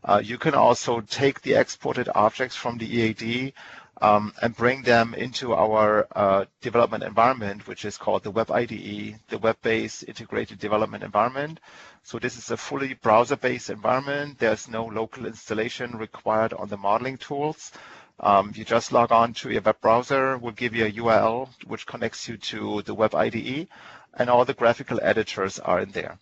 uh, 0.05 0.21
you 0.23 0.39
can 0.39 0.55
also 0.55 1.01
take 1.01 1.43
the 1.43 1.55
exported 1.55 2.09
objects 2.15 2.55
from 2.55 2.79
the 2.79 2.87
EAD 2.87 3.53
um, 4.01 4.33
and 4.43 4.57
bring 4.57 4.83
them 4.83 5.15
into 5.15 5.55
our 5.55 6.07
uh, 6.15 6.45
development 6.61 7.03
environment, 7.03 7.67
which 7.67 7.85
is 7.85 7.99
called 7.99 8.23
the 8.23 8.31
Web 8.31 8.51
IDE, 8.51 9.19
the 9.29 9.39
Web-Based 9.39 10.05
Integrated 10.07 10.59
Development 10.59 11.03
Environment. 11.03 11.59
So 12.05 12.19
this 12.19 12.37
is 12.37 12.51
a 12.51 12.57
fully 12.57 12.95
browser-based 12.95 13.71
environment. 13.71 14.39
There's 14.39 14.69
no 14.69 14.87
local 14.87 15.27
installation 15.27 15.97
required 15.99 16.53
on 16.53 16.69
the 16.69 16.77
modeling 16.77 17.19
tools. 17.19 17.73
Um, 18.21 18.53
you 18.55 18.65
just 18.65 18.91
log 18.93 19.13
on 19.13 19.33
to 19.35 19.51
your 19.51 19.63
web 19.63 19.81
browser, 19.81 20.39
we'll 20.39 20.53
give 20.53 20.75
you 20.75 20.87
a 20.87 20.93
URL 20.93 21.49
which 21.67 21.87
connects 21.87 22.29
you 22.29 22.37
to 22.37 22.83
the 22.83 22.95
Web 22.95 23.15
IDE, 23.15 23.69
and 24.15 24.29
all 24.29 24.45
the 24.45 24.55
graphical 24.55 24.99
editors 25.03 25.59
are 25.61 25.81
in 25.81 25.91
there. 25.91 26.19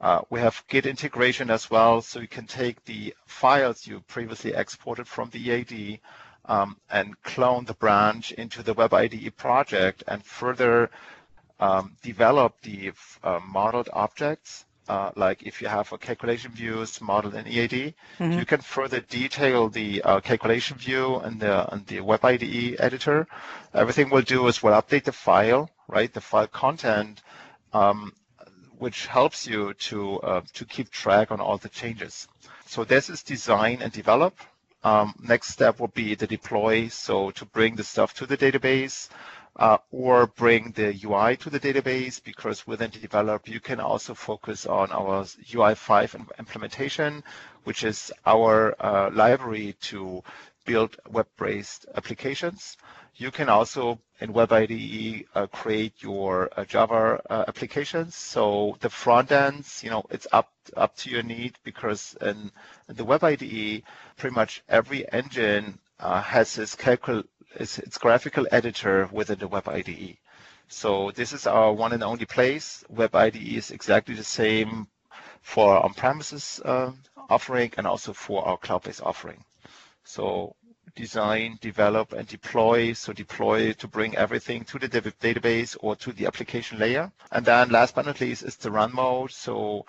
Uh, 0.00 0.20
we 0.30 0.40
have 0.40 0.64
Git 0.68 0.86
integration 0.86 1.50
as 1.50 1.70
well, 1.70 2.00
so 2.00 2.20
you 2.20 2.28
can 2.28 2.46
take 2.46 2.84
the 2.84 3.14
files 3.26 3.86
you 3.86 4.00
previously 4.00 4.52
exported 4.52 5.08
from 5.08 5.30
the 5.30 5.40
EAD, 5.50 6.00
um, 6.46 6.76
and 6.90 7.20
clone 7.22 7.64
the 7.64 7.74
branch 7.74 8.32
into 8.32 8.62
the 8.62 8.74
Web 8.74 8.94
IDE 8.94 9.36
project 9.36 10.02
and 10.06 10.24
further 10.24 10.90
um, 11.60 11.96
develop 12.02 12.60
the 12.62 12.92
uh, 13.22 13.38
modeled 13.46 13.88
objects. 13.92 14.64
Uh, 14.88 15.12
like 15.14 15.44
if 15.44 15.62
you 15.62 15.68
have 15.68 15.92
a 15.92 15.98
calculation 15.98 16.50
views 16.50 17.00
model 17.00 17.34
in 17.36 17.46
EAD, 17.46 17.94
mm-hmm. 18.18 18.32
you 18.32 18.44
can 18.44 18.60
further 18.60 19.00
detail 19.00 19.68
the 19.68 20.02
uh, 20.02 20.20
calculation 20.20 20.76
view 20.76 21.16
and 21.16 21.38
the, 21.38 21.72
and 21.72 21.86
the 21.86 22.00
Web 22.00 22.24
IDE 22.24 22.76
editor. 22.80 23.28
Everything 23.72 24.10
we'll 24.10 24.22
do 24.22 24.48
is 24.48 24.60
we'll 24.60 24.80
update 24.80 25.04
the 25.04 25.12
file, 25.12 25.70
right, 25.86 26.12
the 26.12 26.20
file 26.20 26.48
content, 26.48 27.22
um, 27.72 28.12
which 28.78 29.06
helps 29.06 29.46
you 29.46 29.72
to 29.74 30.18
uh, 30.20 30.40
to 30.52 30.64
keep 30.64 30.90
track 30.90 31.30
on 31.30 31.40
all 31.40 31.58
the 31.58 31.68
changes. 31.68 32.26
So 32.66 32.82
this 32.82 33.08
is 33.08 33.22
design 33.22 33.82
and 33.82 33.92
develop. 33.92 34.34
Um, 34.82 35.14
next 35.22 35.50
step 35.50 35.78
will 35.78 35.94
be 35.94 36.16
the 36.16 36.26
deploy, 36.26 36.88
so 36.88 37.30
to 37.32 37.44
bring 37.44 37.76
the 37.76 37.84
stuff 37.84 38.14
to 38.14 38.26
the 38.26 38.36
database 38.36 39.08
uh, 39.56 39.78
or 39.90 40.26
bring 40.26 40.70
the 40.72 40.98
UI 41.04 41.36
to 41.36 41.50
the 41.50 41.60
database 41.60 42.22
because 42.22 42.66
within 42.66 42.90
the 42.90 42.98
develop 42.98 43.48
you 43.48 43.60
can 43.60 43.80
also 43.80 44.14
focus 44.14 44.66
on 44.66 44.90
our 44.92 45.24
UI5 45.24 46.38
implementation, 46.38 47.22
which 47.64 47.84
is 47.84 48.12
our 48.26 48.74
uh, 48.80 49.10
library 49.12 49.76
to 49.82 50.22
build 50.64 50.96
web-based 51.10 51.86
applications. 51.94 52.76
You 53.16 53.30
can 53.30 53.48
also 53.48 53.98
in 54.20 54.32
Web 54.32 54.52
IDE 54.52 55.26
uh, 55.34 55.46
create 55.48 55.94
your 56.00 56.48
uh, 56.56 56.64
Java 56.64 57.20
uh, 57.28 57.44
applications. 57.48 58.14
So 58.14 58.76
the 58.80 58.88
front 58.88 59.32
ends, 59.32 59.82
you 59.82 59.90
know, 59.90 60.04
it's 60.10 60.26
up 60.32 60.50
up 60.76 60.96
to 60.98 61.10
your 61.10 61.24
need 61.24 61.58
because 61.64 62.16
in, 62.20 62.50
in 62.88 62.94
the 62.96 63.04
Web 63.04 63.24
IDE, 63.24 63.82
pretty 64.16 64.34
much 64.34 64.62
every 64.68 65.10
engine 65.12 65.78
uh, 65.98 66.22
has 66.22 66.54
this 66.54 66.74
calcul 66.76 67.24
its, 67.56 67.78
its 67.78 67.98
graphical 67.98 68.46
editor 68.52 69.08
within 69.12 69.38
the 69.38 69.48
Web 69.48 69.68
IDE. 69.68 70.16
So 70.68 71.10
this 71.10 71.32
is 71.32 71.46
our 71.46 71.72
one 71.72 71.92
and 71.92 72.02
only 72.02 72.24
place. 72.24 72.84
Web 72.88 73.14
IDE 73.14 73.36
is 73.36 73.70
exactly 73.70 74.14
the 74.14 74.24
same 74.24 74.86
for 75.42 75.82
on-premises 75.84 76.60
uh, 76.64 76.92
offering 77.28 77.72
and 77.76 77.86
also 77.86 78.12
for 78.12 78.46
our 78.46 78.56
cloud-based 78.56 79.02
offering. 79.02 79.44
So 80.04 80.56
design, 80.94 81.58
develop, 81.60 82.12
and 82.12 82.26
deploy. 82.26 82.92
So 82.92 83.12
deploy 83.12 83.72
to 83.74 83.88
bring 83.88 84.16
everything 84.16 84.64
to 84.64 84.78
the 84.78 84.88
database 84.88 85.76
or 85.80 85.96
to 85.96 86.12
the 86.12 86.26
application 86.26 86.78
layer. 86.78 87.10
And 87.30 87.44
then 87.44 87.70
last 87.70 87.94
but 87.94 88.06
not 88.06 88.20
least 88.20 88.42
is 88.42 88.56
the 88.56 88.70
run 88.70 88.94
mode. 88.94 89.30
So 89.30 89.84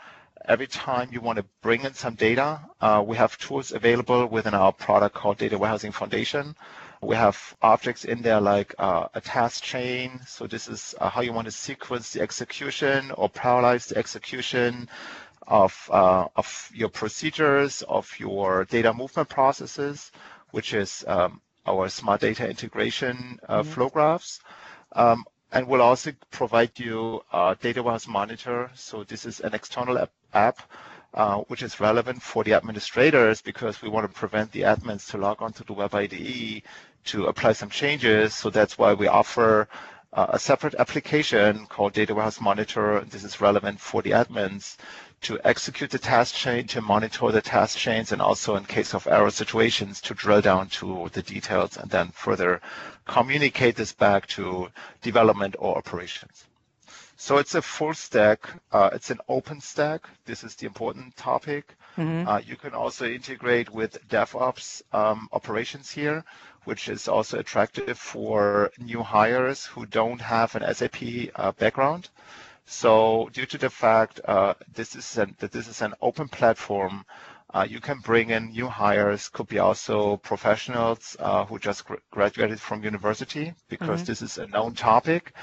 every 0.47 0.67
time 0.67 1.09
you 1.11 1.21
want 1.21 1.37
to 1.37 1.45
bring 1.61 1.83
in 1.83 1.93
some 1.93 2.15
data, 2.15 2.61
uh, 2.81 3.03
we 3.05 3.17
have 3.17 3.37
tools 3.37 3.71
available 3.71 4.25
within 4.27 4.53
our 4.53 4.71
product 4.71 5.15
called 5.15 5.37
Data 5.37 5.57
Warehousing 5.57 5.91
Foundation. 5.91 6.55
We 7.01 7.15
have 7.15 7.55
objects 7.61 8.05
in 8.05 8.21
there 8.21 8.39
like 8.39 8.73
uh, 8.79 9.07
a 9.13 9.21
task 9.21 9.63
chain. 9.63 10.21
So 10.25 10.47
this 10.47 10.67
is 10.67 10.95
uh, 10.99 11.09
how 11.09 11.21
you 11.21 11.33
want 11.33 11.45
to 11.45 11.51
sequence 11.51 12.13
the 12.13 12.21
execution 12.21 13.11
or 13.11 13.29
parallelize 13.29 13.87
the 13.87 13.97
execution 13.97 14.89
of, 15.45 15.89
uh, 15.91 16.27
of 16.35 16.71
your 16.73 16.89
procedures, 16.89 17.81
of 17.83 18.09
your 18.19 18.65
data 18.65 18.93
movement 18.93 19.27
processes 19.29 20.11
which 20.53 20.75
is 20.75 21.03
um, 21.07 21.41
our 21.65 21.89
smart 21.89 22.21
data 22.21 22.47
integration 22.47 23.39
uh, 23.49 23.61
mm-hmm. 23.61 23.71
flow 23.71 23.89
graphs. 23.89 24.39
Um, 24.91 25.25
and 25.53 25.67
we'll 25.67 25.81
also 25.81 26.11
provide 26.31 26.71
you 26.79 27.23
a 27.31 27.55
data 27.61 27.81
warehouse 27.81 28.07
monitor. 28.07 28.71
So 28.73 29.03
this 29.03 29.25
is 29.25 29.39
an 29.39 29.53
external 29.53 29.99
app, 29.99 30.11
app 30.33 30.59
uh, 31.13 31.37
which 31.47 31.61
is 31.61 31.79
relevant 31.79 32.21
for 32.23 32.43
the 32.43 32.53
administrators 32.53 33.39
because 33.41 33.81
we 33.81 33.87
want 33.87 34.11
to 34.11 34.19
prevent 34.19 34.51
the 34.51 34.61
admins 34.61 35.09
to 35.11 35.17
log 35.17 35.43
onto 35.43 35.63
the 35.63 35.73
Web 35.73 35.93
IDE 35.93 36.63
to 37.05 37.27
apply 37.27 37.53
some 37.53 37.69
changes. 37.69 38.33
So 38.33 38.49
that's 38.49 38.79
why 38.79 38.93
we 38.95 39.07
offer 39.07 39.67
uh, 40.11 40.27
a 40.29 40.39
separate 40.39 40.73
application 40.79 41.67
called 41.67 41.93
Data 41.93 42.15
Warehouse 42.15 42.41
Monitor. 42.41 43.05
This 43.07 43.23
is 43.23 43.39
relevant 43.39 43.79
for 43.79 44.01
the 44.01 44.11
admins 44.11 44.77
to 45.23 45.39
execute 45.43 45.89
the 45.89 45.99
task 45.99 46.35
chain, 46.35 46.67
to 46.67 46.81
monitor 46.81 47.31
the 47.31 47.41
task 47.41 47.77
chains, 47.77 48.11
and 48.11 48.21
also 48.21 48.55
in 48.55 48.65
case 48.65 48.93
of 48.93 49.07
error 49.07 49.31
situations 49.31 49.99
to 50.01 50.13
drill 50.13 50.41
down 50.41 50.67
to 50.67 51.09
the 51.13 51.21
details 51.21 51.77
and 51.77 51.89
then 51.89 52.09
further 52.09 52.61
communicate 53.05 53.75
this 53.75 53.91
back 53.93 54.27
to 54.27 54.69
development 55.01 55.55
or 55.59 55.77
operations. 55.77 56.45
So 57.15 57.37
it's 57.37 57.55
a 57.55 57.61
full 57.61 57.93
stack. 57.93 58.49
Uh, 58.71 58.89
it's 58.93 59.09
an 59.11 59.19
open 59.29 59.61
stack. 59.61 60.07
This 60.25 60.43
is 60.43 60.55
the 60.55 60.65
important 60.65 61.15
topic. 61.15 61.75
Mm-hmm. 61.97 62.27
Uh, 62.27 62.39
you 62.39 62.55
can 62.55 62.73
also 62.73 63.05
integrate 63.05 63.69
with 63.69 64.05
DevOps 64.09 64.81
um, 64.93 65.29
operations 65.31 65.91
here, 65.91 66.25
which 66.65 66.89
is 66.89 67.07
also 67.07 67.39
attractive 67.39 67.97
for 67.97 68.71
new 68.79 69.03
hires 69.03 69.65
who 69.65 69.85
don't 69.85 70.19
have 70.19 70.55
an 70.55 70.73
SAP 70.73 71.29
uh, 71.35 71.51
background. 71.53 72.09
So 72.65 73.29
due 73.33 73.45
to 73.45 73.57
the 73.57 73.69
fact 73.69 74.19
uh, 74.25 74.53
this 74.73 74.95
is 74.95 75.17
an, 75.17 75.35
that 75.39 75.51
this 75.51 75.67
is 75.67 75.81
an 75.81 75.93
open 76.01 76.27
platform, 76.27 77.05
uh, 77.53 77.67
you 77.69 77.79
can 77.79 77.99
bring 77.99 78.31
in 78.31 78.51
new 78.51 78.67
hires, 78.67 79.29
could 79.29 79.47
be 79.47 79.59
also 79.59 80.17
professionals 80.17 81.15
uh, 81.19 81.45
who 81.45 81.59
just 81.59 81.85
gr- 81.85 81.95
graduated 82.09 82.59
from 82.59 82.83
university 82.83 83.53
because 83.69 84.01
mm-hmm. 84.01 84.05
this 84.05 84.21
is 84.21 84.37
a 84.37 84.47
known 84.47 84.73
topic. 84.73 85.33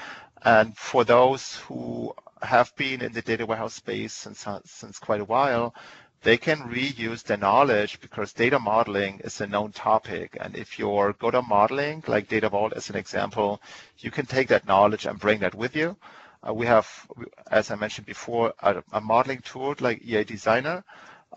And 0.43 0.75
for 0.77 1.03
those 1.05 1.55
who 1.57 2.13
have 2.41 2.75
been 2.75 3.01
in 3.01 3.13
the 3.13 3.21
data 3.21 3.45
warehouse 3.45 3.75
space 3.75 4.13
since, 4.13 4.45
since 4.65 4.99
quite 4.99 5.21
a 5.21 5.25
while, 5.25 5.75
they 6.23 6.37
can 6.37 6.57
reuse 6.59 7.23
their 7.23 7.37
knowledge 7.37 7.99
because 7.99 8.33
data 8.33 8.59
modeling 8.59 9.19
is 9.23 9.41
a 9.41 9.47
known 9.47 9.71
topic. 9.71 10.37
And 10.39 10.55
if 10.55 10.77
you're 10.77 11.13
good 11.13 11.33
at 11.33 11.47
modeling, 11.47 12.03
like 12.07 12.27
Data 12.27 12.49
Vault 12.49 12.73
as 12.73 12.89
an 12.89 12.95
example, 12.95 13.61
you 13.99 14.11
can 14.11 14.25
take 14.25 14.47
that 14.49 14.67
knowledge 14.67 15.05
and 15.05 15.19
bring 15.19 15.39
that 15.39 15.55
with 15.55 15.75
you. 15.75 15.97
Uh, 16.47 16.53
we 16.53 16.65
have, 16.65 16.87
as 17.49 17.71
I 17.71 17.75
mentioned 17.75 18.07
before, 18.07 18.53
a, 18.61 18.83
a 18.93 19.01
modeling 19.01 19.41
tool 19.41 19.75
like 19.79 20.01
EA 20.03 20.23
Designer, 20.23 20.83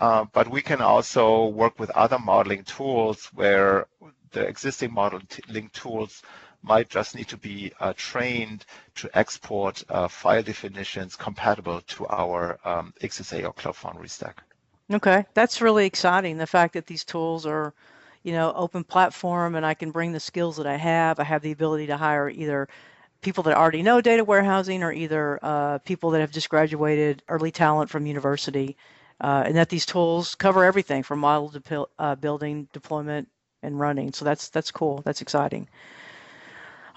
uh, 0.00 0.24
but 0.32 0.48
we 0.48 0.62
can 0.62 0.80
also 0.80 1.46
work 1.46 1.78
with 1.78 1.90
other 1.90 2.18
modeling 2.18 2.64
tools 2.64 3.26
where 3.34 3.86
the 4.32 4.40
existing 4.46 4.92
modeling 4.92 5.70
tools 5.72 6.22
might 6.62 6.88
just 6.88 7.14
need 7.14 7.28
to 7.28 7.36
be 7.36 7.72
uh, 7.80 7.92
trained 7.96 8.64
to 8.94 9.10
export 9.16 9.84
uh, 9.90 10.08
file 10.08 10.42
definitions 10.42 11.14
compatible 11.14 11.80
to 11.82 12.06
our 12.08 12.58
um, 12.64 12.92
XSA 13.02 13.44
or 13.44 13.52
Cloud 13.52 13.76
Foundry 13.76 14.08
stack. 14.08 14.42
Okay, 14.92 15.24
that's 15.34 15.60
really 15.60 15.84
exciting. 15.86 16.38
The 16.38 16.46
fact 16.46 16.72
that 16.74 16.86
these 16.86 17.04
tools 17.04 17.44
are, 17.46 17.74
you 18.22 18.32
know, 18.32 18.52
open 18.56 18.82
platform 18.82 19.54
and 19.54 19.64
I 19.64 19.74
can 19.74 19.90
bring 19.90 20.12
the 20.12 20.20
skills 20.20 20.56
that 20.56 20.66
I 20.66 20.76
have. 20.76 21.20
I 21.20 21.24
have 21.24 21.42
the 21.42 21.52
ability 21.52 21.86
to 21.88 21.96
hire 21.96 22.30
either 22.30 22.68
people 23.24 23.42
that 23.44 23.56
already 23.56 23.82
know 23.82 24.00
data 24.00 24.24
warehousing 24.24 24.82
or 24.82 24.92
either 24.92 25.38
uh, 25.42 25.78
people 25.78 26.10
that 26.10 26.20
have 26.20 26.30
just 26.30 26.48
graduated 26.48 27.22
early 27.28 27.50
talent 27.50 27.90
from 27.90 28.06
university. 28.06 28.76
Uh, 29.20 29.44
and 29.46 29.56
that 29.56 29.68
these 29.68 29.86
tools 29.86 30.34
cover 30.34 30.64
everything 30.64 31.02
from 31.02 31.20
model 31.20 31.48
to 31.48 31.86
uh, 31.98 32.14
building, 32.16 32.68
deployment, 32.72 33.28
and 33.62 33.78
running. 33.78 34.12
So 34.12 34.24
that's 34.24 34.48
that's 34.50 34.70
cool. 34.70 35.02
That's 35.04 35.22
exciting. 35.22 35.68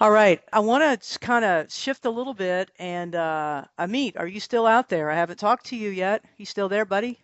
All 0.00 0.10
right, 0.10 0.40
I 0.52 0.60
want 0.60 1.02
to 1.02 1.18
kind 1.18 1.44
of 1.44 1.72
shift 1.72 2.04
a 2.04 2.10
little 2.10 2.34
bit. 2.34 2.70
And 2.78 3.14
uh, 3.14 3.64
Amit, 3.78 4.18
are 4.18 4.26
you 4.26 4.40
still 4.40 4.66
out 4.66 4.88
there? 4.88 5.10
I 5.10 5.16
haven't 5.16 5.38
talked 5.38 5.66
to 5.66 5.76
you 5.76 5.90
yet. 5.90 6.24
You 6.36 6.44
still 6.44 6.68
there, 6.68 6.84
buddy? 6.84 7.18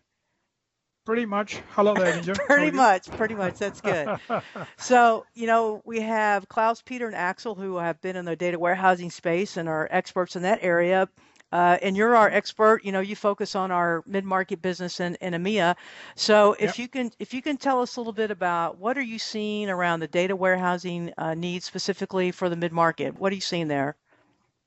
Pretty 1.05 1.27
much. 1.27 1.61
Hello 1.73 1.93
there, 1.93 2.23
pretty 2.47 2.71
much, 2.71 3.11
pretty 3.11 3.35
much. 3.35 3.59
That's 3.59 3.81
good. 3.83 4.19
so, 4.79 5.27
you 5.35 5.47
know, 5.47 5.83
we 5.85 6.01
have 6.01 6.49
Klaus, 6.49 6.81
Peter, 6.81 7.07
and 7.07 7.15
Axel 7.15 7.55
who 7.55 7.77
have 7.77 8.01
been 8.01 8.17
in 8.17 8.25
the 8.25 8.35
data 8.35 8.59
warehousing 8.59 9.11
space 9.11 9.59
and 9.59 9.69
are 9.69 9.87
experts 9.91 10.35
in 10.35 10.43
that 10.43 10.61
area. 10.63 11.07
Uh, 11.53 11.79
and 11.83 11.95
you're 11.95 12.17
our 12.17 12.31
expert. 12.31 12.85
You 12.85 12.91
know, 12.91 13.01
you 13.01 13.15
focus 13.15 13.55
on 13.55 13.71
our 13.71 14.03
mid-market 14.07 14.63
business 14.63 14.99
in, 14.99 15.15
in 15.21 15.35
EMEA. 15.35 15.77
So 16.17 16.55
if 16.55 16.63
yep. 16.63 16.79
you 16.79 16.89
can, 16.89 17.11
if 17.19 17.35
you 17.35 17.43
can 17.43 17.59
tell 17.59 17.83
us 17.83 17.97
a 17.97 18.01
little 18.01 18.13
bit 18.15 18.31
about 18.31 18.79
what 18.79 18.97
are 18.97 19.03
you 19.03 19.19
seeing 19.19 19.69
around 19.69 20.01
the 20.01 20.09
data 20.09 20.35
warehousing 20.35 21.13
uh, 21.19 21.35
needs 21.35 21.67
specifically 21.67 22.33
for 22.33 22.49
the 22.49 22.57
mid-market? 22.57 23.19
What 23.19 23.31
are 23.31 23.37
you 23.37 23.43
seeing 23.43 23.69
there? 23.69 23.95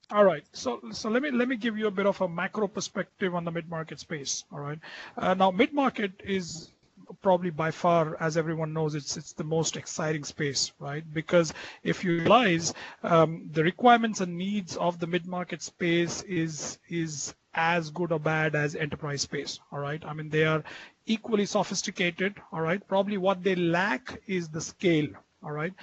All 0.09 0.23
right. 0.23 0.43
So 0.53 0.81
so 0.91 1.09
let 1.09 1.21
me 1.21 1.31
let 1.31 1.49
me 1.49 1.57
give 1.57 1.77
you 1.77 1.87
a 1.87 1.91
bit 1.91 2.05
of 2.05 2.21
a 2.21 2.29
macro 2.29 2.67
perspective 2.67 3.35
on 3.35 3.43
the 3.43 3.51
mid-market 3.51 3.99
space. 3.99 4.45
All 4.51 4.59
right. 4.59 4.79
Uh, 5.17 5.33
now 5.33 5.51
mid-market 5.51 6.21
is 6.23 6.71
probably 7.21 7.49
by 7.49 7.71
far, 7.71 8.15
as 8.21 8.37
everyone 8.37 8.73
knows, 8.73 8.95
it's 8.95 9.17
it's 9.17 9.33
the 9.33 9.43
most 9.43 9.75
exciting 9.75 10.23
space, 10.23 10.71
right? 10.79 11.03
Because 11.13 11.53
if 11.83 12.03
you 12.03 12.19
realize 12.19 12.73
um, 13.03 13.49
the 13.51 13.63
requirements 13.63 14.21
and 14.21 14.37
needs 14.37 14.77
of 14.77 14.99
the 14.99 15.07
mid-market 15.07 15.61
space 15.61 16.21
is 16.23 16.79
is 16.87 17.33
as 17.53 17.89
good 17.89 18.11
or 18.11 18.19
bad 18.19 18.55
as 18.55 18.75
enterprise 18.75 19.23
space. 19.23 19.59
All 19.71 19.79
right. 19.79 20.03
I 20.05 20.13
mean, 20.13 20.29
they 20.29 20.45
are 20.45 20.63
equally 21.05 21.45
sophisticated. 21.45 22.35
All 22.51 22.61
right. 22.61 22.85
Probably 22.87 23.17
what 23.17 23.43
they 23.43 23.55
lack 23.55 24.21
is 24.27 24.47
the 24.49 24.61
scale. 24.61 25.07
All 25.43 25.51
right. 25.51 25.73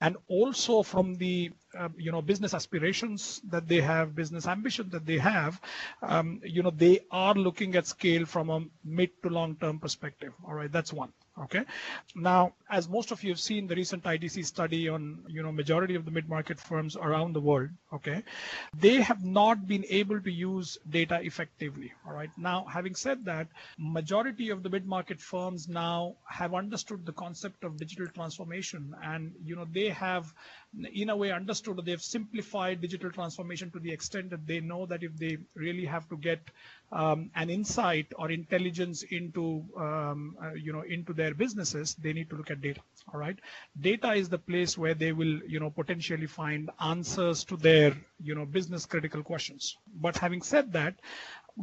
And 0.00 0.16
also 0.28 0.82
from 0.82 1.14
the 1.16 1.50
uh, 1.78 1.88
you 1.96 2.12
know 2.12 2.22
business 2.22 2.54
aspirations 2.54 3.40
that 3.48 3.66
they 3.68 3.80
have 3.80 4.14
business 4.14 4.46
ambition 4.46 4.90
that 4.90 5.06
they 5.06 5.18
have 5.18 5.60
um, 6.02 6.40
you 6.44 6.62
know 6.62 6.70
they 6.70 7.00
are 7.10 7.34
looking 7.34 7.74
at 7.76 7.86
scale 7.86 8.26
from 8.26 8.50
a 8.50 8.64
mid 8.84 9.10
to 9.22 9.28
long 9.30 9.56
term 9.56 9.78
perspective. 9.78 10.32
All 10.46 10.54
right. 10.54 10.72
That's 10.72 10.92
one 10.92 11.12
okay. 11.40 11.64
Now 12.14 12.54
as 12.70 12.88
most 12.88 13.10
of 13.10 13.22
you 13.22 13.30
have 13.30 13.40
seen 13.40 13.66
the 13.66 13.74
recent 13.74 14.04
idc 14.04 14.44
study 14.44 14.88
on 14.88 15.24
you 15.28 15.42
know 15.42 15.52
majority 15.52 15.94
of 15.94 16.04
the 16.04 16.10
mid-market 16.10 16.58
firms 16.58 16.96
around 16.96 17.34
the 17.34 17.40
world 17.40 17.68
okay 17.92 18.22
they 18.78 19.00
have 19.00 19.22
not 19.24 19.66
been 19.66 19.84
able 19.88 20.20
to 20.20 20.30
use 20.30 20.78
data 20.88 21.20
effectively 21.22 21.92
all 22.06 22.14
right. 22.14 22.30
Now 22.36 22.64
having 22.64 22.94
said 22.94 23.24
that 23.26 23.48
majority 23.78 24.50
of 24.50 24.62
the 24.62 24.70
mid-market 24.70 25.20
firms 25.20 25.68
now 25.68 26.16
have 26.26 26.54
understood 26.54 27.06
the 27.06 27.12
concept 27.12 27.64
of 27.64 27.76
digital 27.76 28.06
transformation 28.08 28.94
and 29.02 29.32
you 29.44 29.56
know 29.56 29.66
they 29.70 29.88
have 29.88 30.32
in 30.92 31.10
a 31.10 31.16
way 31.16 31.30
understood 31.30 31.80
they've 31.84 32.02
simplified 32.02 32.80
digital 32.80 33.10
transformation 33.10 33.70
to 33.70 33.78
the 33.78 33.92
extent 33.92 34.30
that 34.30 34.46
they 34.46 34.60
know 34.60 34.86
that 34.86 35.02
if 35.02 35.16
they 35.16 35.36
really 35.54 35.84
have 35.84 36.08
to 36.08 36.16
get 36.16 36.40
um, 36.92 37.30
an 37.34 37.50
insight 37.50 38.06
or 38.18 38.30
intelligence 38.30 39.02
into 39.02 39.64
um, 39.78 40.36
uh, 40.42 40.52
you 40.54 40.72
know 40.72 40.82
into 40.82 41.12
their 41.12 41.34
businesses 41.34 41.94
they 41.94 42.12
need 42.12 42.28
to 42.30 42.36
look 42.36 42.50
at 42.50 42.60
data 42.60 42.80
all 43.12 43.20
right? 43.20 43.38
Data 43.80 44.12
is 44.12 44.28
the 44.28 44.38
place 44.38 44.78
where 44.78 44.94
they 44.94 45.12
will 45.12 45.40
you 45.46 45.60
know 45.60 45.70
potentially 45.70 46.26
find 46.26 46.70
answers 46.80 47.44
to 47.44 47.56
their 47.56 47.96
you 48.22 48.34
know 48.34 48.44
business 48.44 48.86
critical 48.86 49.22
questions. 49.22 49.76
But 50.00 50.16
having 50.16 50.42
said 50.42 50.72
that 50.72 50.94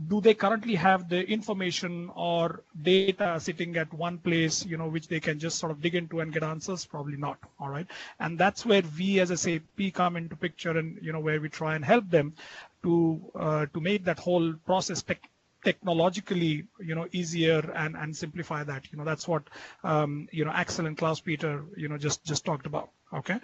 do 0.08 0.22
they 0.22 0.36
currently 0.36 0.76
have 0.76 1.10
the 1.10 1.28
information 1.28 2.12
or 2.16 2.64
data 2.80 3.40
sitting 3.40 3.76
at 3.76 3.92
one 3.92 4.20
place 4.20 4.64
you 4.64 4.78
know 4.78 4.88
which 4.88 5.08
they 5.08 5.20
can 5.20 5.40
just 5.40 5.58
sort 5.58 5.72
of 5.72 5.82
dig 5.82 5.96
into 5.96 6.20
and 6.20 6.34
get 6.34 6.44
answers? 6.44 6.86
Probably 6.86 7.18
not 7.18 7.40
all 7.60 7.70
right? 7.70 7.88
And 8.20 8.38
that's 8.38 8.66
where 8.66 8.84
we 8.98 9.20
as 9.20 9.32
a 9.32 9.38
sap 9.38 9.62
come 9.94 10.16
into 10.16 10.36
picture 10.36 10.78
and 10.78 11.00
you 11.02 11.12
know 11.12 11.20
where 11.20 11.42
we 11.42 11.50
try 11.50 11.76
and 11.76 11.84
help 11.84 12.10
them 12.10 12.34
to 12.84 13.22
uh, 13.36 13.66
to 13.74 13.80
make 13.82 14.04
that 14.06 14.20
whole 14.20 14.54
process 14.66 15.02
tech 15.02 15.22
technologically 15.64 16.64
you 16.80 16.96
know 16.96 17.06
easier 17.12 17.60
and 17.76 17.96
and 17.98 18.16
simplify 18.16 18.64
that 18.64 18.90
you 18.92 18.98
know 18.98 19.04
that's 19.04 19.28
what 19.28 19.44
um, 19.84 20.28
you 20.32 20.46
know 20.46 20.52
axel 20.52 20.86
and 20.86 20.98
klaus 20.98 21.20
peter 21.20 21.66
you 21.76 21.90
know 21.90 21.98
just 21.98 22.24
just 22.24 22.46
talked 22.46 22.66
about 22.66 22.90
okay 23.14 23.40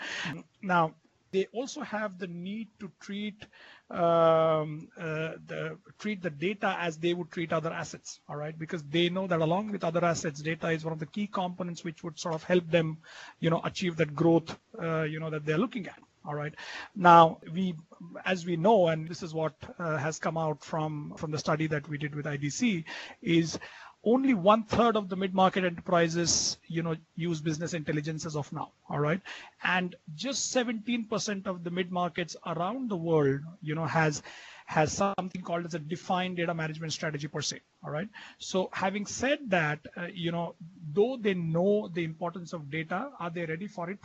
now 0.61 0.93
they 1.35 1.47
also 1.51 1.81
have 1.81 2.17
the 2.17 2.27
need 2.27 2.69
to 2.79 2.89
treat 3.01 3.45
um, 3.89 4.87
uh, 4.97 5.33
the, 5.47 5.77
treat 5.99 6.21
the 6.21 6.29
data 6.29 6.75
as 6.79 6.97
they 6.97 7.13
would 7.13 7.29
treat 7.29 7.51
other 7.51 7.71
assets, 7.71 8.19
all 8.29 8.37
right? 8.37 8.57
Because 8.57 8.81
they 8.83 9.09
know 9.09 9.27
that 9.27 9.41
along 9.41 9.71
with 9.71 9.83
other 9.83 10.03
assets, 10.03 10.41
data 10.41 10.69
is 10.69 10.85
one 10.85 10.93
of 10.93 10.99
the 10.99 11.05
key 11.05 11.27
components 11.27 11.83
which 11.83 12.03
would 12.03 12.17
sort 12.17 12.35
of 12.35 12.43
help 12.43 12.69
them, 12.71 12.97
you 13.39 13.49
know, 13.49 13.61
achieve 13.63 13.97
that 13.97 14.15
growth, 14.15 14.57
uh, 14.81 15.03
you 15.03 15.19
know, 15.19 15.29
that 15.29 15.45
they're 15.45 15.57
looking 15.57 15.87
at. 15.87 15.99
All 16.27 16.35
right. 16.35 16.53
Now 16.95 17.39
we, 17.53 17.75
as 18.25 18.45
we 18.45 18.55
know, 18.55 18.87
and 18.87 19.07
this 19.07 19.21
is 19.21 19.33
what 19.33 19.53
uh, 19.77 19.97
has 19.97 20.17
come 20.19 20.37
out 20.37 20.63
from 20.63 21.13
from 21.17 21.31
the 21.31 21.37
study 21.37 21.67
that 21.67 21.87
we 21.87 21.97
did 21.97 22.15
with 22.15 22.25
IDC, 22.25 22.83
is 23.21 23.59
only 24.03 24.33
one 24.33 24.63
third 24.63 24.95
of 24.95 25.09
the 25.09 25.15
mid-market 25.15 25.63
enterprises, 25.65 26.57
you 26.67 26.83
know, 26.83 26.95
use 27.15 27.41
business 27.41 27.73
intelligence 27.73 28.25
as 28.25 28.35
of 28.35 28.51
now. 28.53 28.71
All 28.89 28.99
right, 28.99 29.21
and 29.63 29.95
just 30.15 30.55
17% 30.55 31.47
of 31.47 31.63
the 31.63 31.71
mid-markets 31.71 32.35
around 32.45 32.89
the 32.89 32.97
world, 32.97 33.41
you 33.61 33.75
know, 33.75 33.85
has 33.85 34.21
has 34.67 34.91
something 34.91 35.43
called 35.43 35.65
as 35.65 35.75
a 35.75 35.79
defined 35.79 36.37
data 36.37 36.53
management 36.53 36.91
strategy 36.91 37.27
per 37.27 37.41
se. 37.41 37.59
All 37.83 37.91
right. 37.91 38.09
So 38.39 38.69
having 38.73 39.05
said 39.05 39.39
that, 39.49 39.79
uh, 39.95 40.07
you 40.11 40.31
know, 40.31 40.55
though 40.91 41.17
they 41.21 41.35
know 41.35 41.87
the 41.87 42.03
importance 42.03 42.51
of 42.51 42.71
data, 42.71 43.11
are 43.19 43.29
they 43.29 43.45
ready 43.45 43.67
for 43.67 43.91
it? 43.91 43.99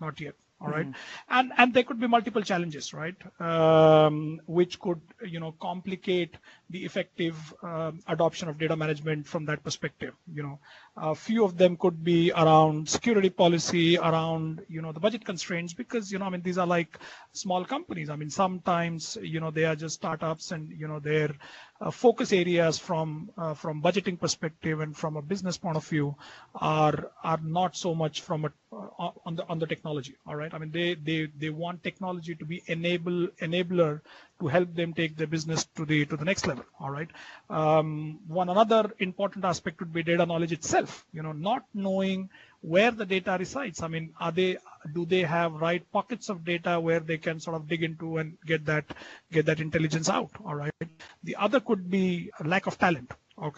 Not 0.00 0.20
yet 0.20 0.34
all 0.60 0.68
right? 0.68 0.86
mm-hmm. 0.86 1.34
and 1.38 1.52
and 1.56 1.72
there 1.74 1.82
could 1.82 1.98
be 2.00 2.06
multiple 2.06 2.42
challenges 2.42 2.92
right 2.92 3.16
um, 3.40 4.40
which 4.46 4.78
could 4.80 5.00
you 5.26 5.40
know 5.40 5.52
complicate 5.60 6.36
the 6.70 6.84
effective 6.84 7.54
um, 7.62 8.00
adoption 8.08 8.48
of 8.48 8.58
data 8.58 8.76
management 8.76 9.26
from 9.26 9.44
that 9.44 9.62
perspective 9.64 10.14
you 10.32 10.42
know 10.42 10.58
a 10.96 11.14
few 11.14 11.44
of 11.44 11.56
them 11.56 11.76
could 11.76 12.02
be 12.04 12.30
around 12.32 12.88
security 12.88 13.30
policy 13.30 13.96
around 13.98 14.62
you 14.68 14.82
know 14.82 14.92
the 14.92 15.00
budget 15.00 15.24
constraints 15.24 15.72
because 15.72 16.12
you 16.12 16.18
know 16.18 16.26
i 16.26 16.30
mean 16.30 16.42
these 16.42 16.58
are 16.58 16.66
like 16.66 16.98
small 17.32 17.64
companies 17.64 18.10
i 18.10 18.16
mean 18.16 18.30
sometimes 18.30 19.16
you 19.22 19.40
know 19.40 19.50
they 19.50 19.64
are 19.64 19.76
just 19.76 19.94
startups 19.94 20.52
and 20.52 20.70
you 20.70 20.86
know 20.86 20.98
their 20.98 21.30
uh, 21.30 21.69
focus 21.88 22.32
areas 22.32 22.78
from 22.78 23.30
uh, 23.38 23.54
from 23.54 23.80
budgeting 23.80 24.20
perspective 24.20 24.80
and 24.80 24.94
from 24.94 25.16
a 25.16 25.22
business 25.22 25.56
point 25.56 25.78
of 25.78 25.86
view 25.86 26.14
are 26.54 27.10
are 27.24 27.40
not 27.42 27.74
so 27.74 27.94
much 27.94 28.20
from 28.20 28.44
a 28.44 28.52
uh, 28.72 29.10
on 29.24 29.34
the 29.36 29.46
on 29.48 29.58
the 29.58 29.66
technology 29.66 30.14
all 30.26 30.36
right? 30.36 30.52
I 30.52 30.58
mean 30.58 30.70
they 30.72 30.94
they 30.94 31.28
they 31.38 31.48
want 31.48 31.82
technology 31.82 32.34
to 32.34 32.44
be 32.44 32.62
enable 32.66 33.28
enabler 33.40 34.02
to 34.40 34.46
help 34.46 34.74
them 34.74 34.92
take 34.92 35.16
their 35.16 35.26
business 35.26 35.64
to 35.76 35.86
the 35.86 36.04
to 36.04 36.18
the 36.18 36.24
next 36.26 36.46
level 36.46 36.64
all 36.78 36.90
right? 36.90 37.08
Um, 37.48 38.18
one 38.28 38.50
another 38.50 38.90
important 38.98 39.46
aspect 39.46 39.80
would 39.80 39.92
be 39.92 40.02
data 40.02 40.26
knowledge 40.26 40.52
itself 40.52 41.06
you 41.14 41.22
know 41.22 41.32
not 41.32 41.64
knowing 41.72 42.28
where 42.60 42.90
the 42.90 43.06
data 43.06 43.36
resides. 43.38 43.82
I 43.82 43.88
mean 43.88 44.12
are 44.20 44.32
they 44.32 44.58
do 44.94 45.04
they 45.06 45.22
have 45.22 45.52
right 45.54 45.84
pockets 45.92 46.28
of 46.28 46.44
data 46.44 46.78
where 46.80 47.00
they 47.00 47.18
can 47.18 47.40
sort 47.40 47.56
of 47.56 47.68
dig 47.68 47.82
into 47.82 48.18
and 48.18 48.36
get 48.46 48.64
that 48.66 48.84
get 49.32 49.46
that 49.46 49.60
intelligence 49.60 50.08
out? 50.08 50.30
All 50.44 50.54
right. 50.54 50.72
The 51.24 51.36
other 51.36 51.60
could 51.60 51.90
be 51.90 52.30
lack 52.44 52.66
of 52.66 52.78
talent 52.78 53.12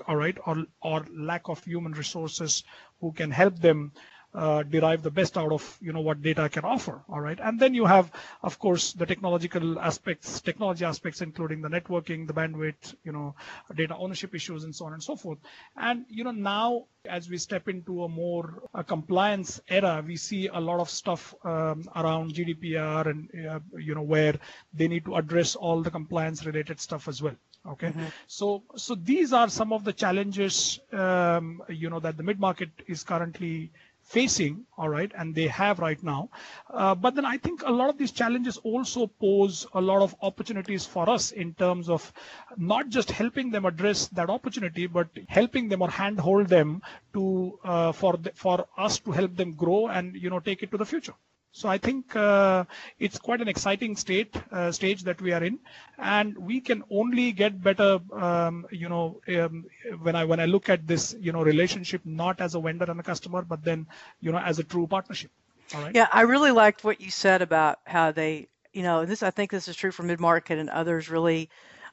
all 0.06 0.16
right 0.16 0.38
or 0.46 0.64
or 0.80 1.04
lack 1.12 1.48
of 1.48 1.62
human 1.64 1.92
resources 1.92 2.62
who 3.00 3.12
can 3.12 3.30
help 3.30 3.58
them 3.58 3.92
uh, 4.34 4.62
derive 4.62 5.02
the 5.02 5.10
best 5.10 5.36
out 5.36 5.52
of 5.52 5.78
you 5.80 5.92
know 5.92 6.00
what 6.00 6.22
data 6.22 6.48
can 6.48 6.64
offer. 6.64 7.02
All 7.08 7.20
right, 7.20 7.38
and 7.40 7.58
then 7.60 7.74
you 7.74 7.84
have, 7.84 8.10
of 8.42 8.58
course, 8.58 8.92
the 8.92 9.06
technological 9.06 9.78
aspects, 9.78 10.40
technology 10.40 10.84
aspects, 10.84 11.20
including 11.20 11.60
the 11.60 11.68
networking, 11.68 12.26
the 12.26 12.32
bandwidth, 12.32 12.94
you 13.04 13.12
know, 13.12 13.34
data 13.74 13.96
ownership 13.96 14.34
issues, 14.34 14.64
and 14.64 14.74
so 14.74 14.86
on 14.86 14.92
and 14.92 15.02
so 15.02 15.16
forth. 15.16 15.38
And 15.76 16.04
you 16.08 16.24
know 16.24 16.30
now 16.30 16.84
as 17.08 17.28
we 17.28 17.36
step 17.36 17.68
into 17.68 18.04
a 18.04 18.08
more 18.08 18.62
a 18.74 18.84
compliance 18.84 19.60
era, 19.68 20.02
we 20.06 20.16
see 20.16 20.46
a 20.48 20.60
lot 20.60 20.80
of 20.80 20.88
stuff 20.88 21.34
um, 21.44 21.88
around 21.96 22.34
GDPR 22.34 23.06
and 23.06 23.46
uh, 23.46 23.60
you 23.76 23.94
know 23.94 24.02
where 24.02 24.38
they 24.72 24.88
need 24.88 25.04
to 25.04 25.16
address 25.16 25.56
all 25.56 25.82
the 25.82 25.90
compliance 25.90 26.46
related 26.46 26.80
stuff 26.80 27.08
as 27.08 27.20
well 27.22 27.34
okay 27.66 27.88
mm-hmm. 27.88 28.06
so 28.26 28.62
so 28.76 28.94
these 28.96 29.32
are 29.32 29.48
some 29.48 29.72
of 29.72 29.84
the 29.84 29.92
challenges 29.92 30.80
um, 30.92 31.62
you 31.68 31.88
know 31.88 32.00
that 32.00 32.16
the 32.16 32.22
mid 32.22 32.40
market 32.40 32.70
is 32.88 33.04
currently 33.04 33.70
facing 34.02 34.64
all 34.76 34.88
right 34.88 35.12
and 35.16 35.34
they 35.34 35.46
have 35.46 35.78
right 35.78 36.02
now. 36.02 36.28
Uh, 36.70 36.94
but 36.94 37.14
then 37.14 37.24
i 37.24 37.36
think 37.38 37.62
a 37.62 37.70
lot 37.70 37.88
of 37.88 37.98
these 37.98 38.12
challenges 38.12 38.56
also 38.58 39.06
pose 39.06 39.66
a 39.74 39.80
lot 39.80 40.02
of 40.02 40.14
opportunities 40.22 40.84
for 40.86 41.08
us 41.08 41.32
in 41.32 41.54
terms 41.54 41.88
of 41.88 42.12
not 42.56 42.88
just 42.88 43.10
helping 43.10 43.50
them 43.50 43.64
address 43.64 44.08
that 44.08 44.30
opportunity 44.30 44.86
but 44.86 45.08
helping 45.28 45.68
them 45.68 45.82
or 45.82 45.90
handhold 45.90 46.48
them 46.48 46.82
to 47.12 47.58
uh, 47.64 47.92
for 47.92 48.16
the, 48.16 48.32
for 48.34 48.66
us 48.76 48.98
to 48.98 49.10
help 49.12 49.36
them 49.36 49.52
grow 49.52 49.86
and 49.88 50.14
you 50.14 50.30
know 50.30 50.40
take 50.40 50.62
it 50.62 50.70
to 50.70 50.76
the 50.76 50.86
future 50.86 51.14
so 51.52 51.68
I 51.68 51.76
think 51.76 52.16
uh, 52.16 52.64
it's 52.98 53.18
quite 53.18 53.42
an 53.42 53.48
exciting 53.48 53.94
state 53.96 54.34
uh, 54.50 54.72
stage 54.72 55.02
that 55.02 55.20
we 55.20 55.32
are 55.32 55.44
in, 55.44 55.58
and 55.98 56.36
we 56.38 56.60
can 56.62 56.82
only 56.90 57.30
get 57.32 57.62
better. 57.62 58.00
Um, 58.10 58.66
you 58.70 58.88
know, 58.88 59.20
um, 59.28 59.66
when 60.00 60.16
I 60.16 60.24
when 60.24 60.40
I 60.40 60.46
look 60.46 60.70
at 60.70 60.86
this, 60.86 61.14
you 61.20 61.30
know, 61.30 61.42
relationship 61.42 62.00
not 62.06 62.40
as 62.40 62.54
a 62.54 62.60
vendor 62.60 62.90
and 62.90 62.98
a 62.98 63.02
customer, 63.02 63.42
but 63.42 63.62
then 63.62 63.86
you 64.20 64.32
know 64.32 64.38
as 64.38 64.58
a 64.58 64.64
true 64.64 64.86
partnership. 64.86 65.30
All 65.74 65.82
right. 65.82 65.94
Yeah, 65.94 66.08
I 66.10 66.22
really 66.22 66.52
liked 66.52 66.84
what 66.84 67.02
you 67.02 67.10
said 67.10 67.42
about 67.42 67.80
how 67.84 68.12
they, 68.12 68.48
you 68.72 68.82
know, 68.82 69.04
this 69.04 69.22
I 69.22 69.30
think 69.30 69.50
this 69.50 69.68
is 69.68 69.76
true 69.76 69.92
for 69.92 70.04
mid 70.04 70.20
market 70.20 70.58
and 70.58 70.70
others 70.70 71.10
really. 71.10 71.50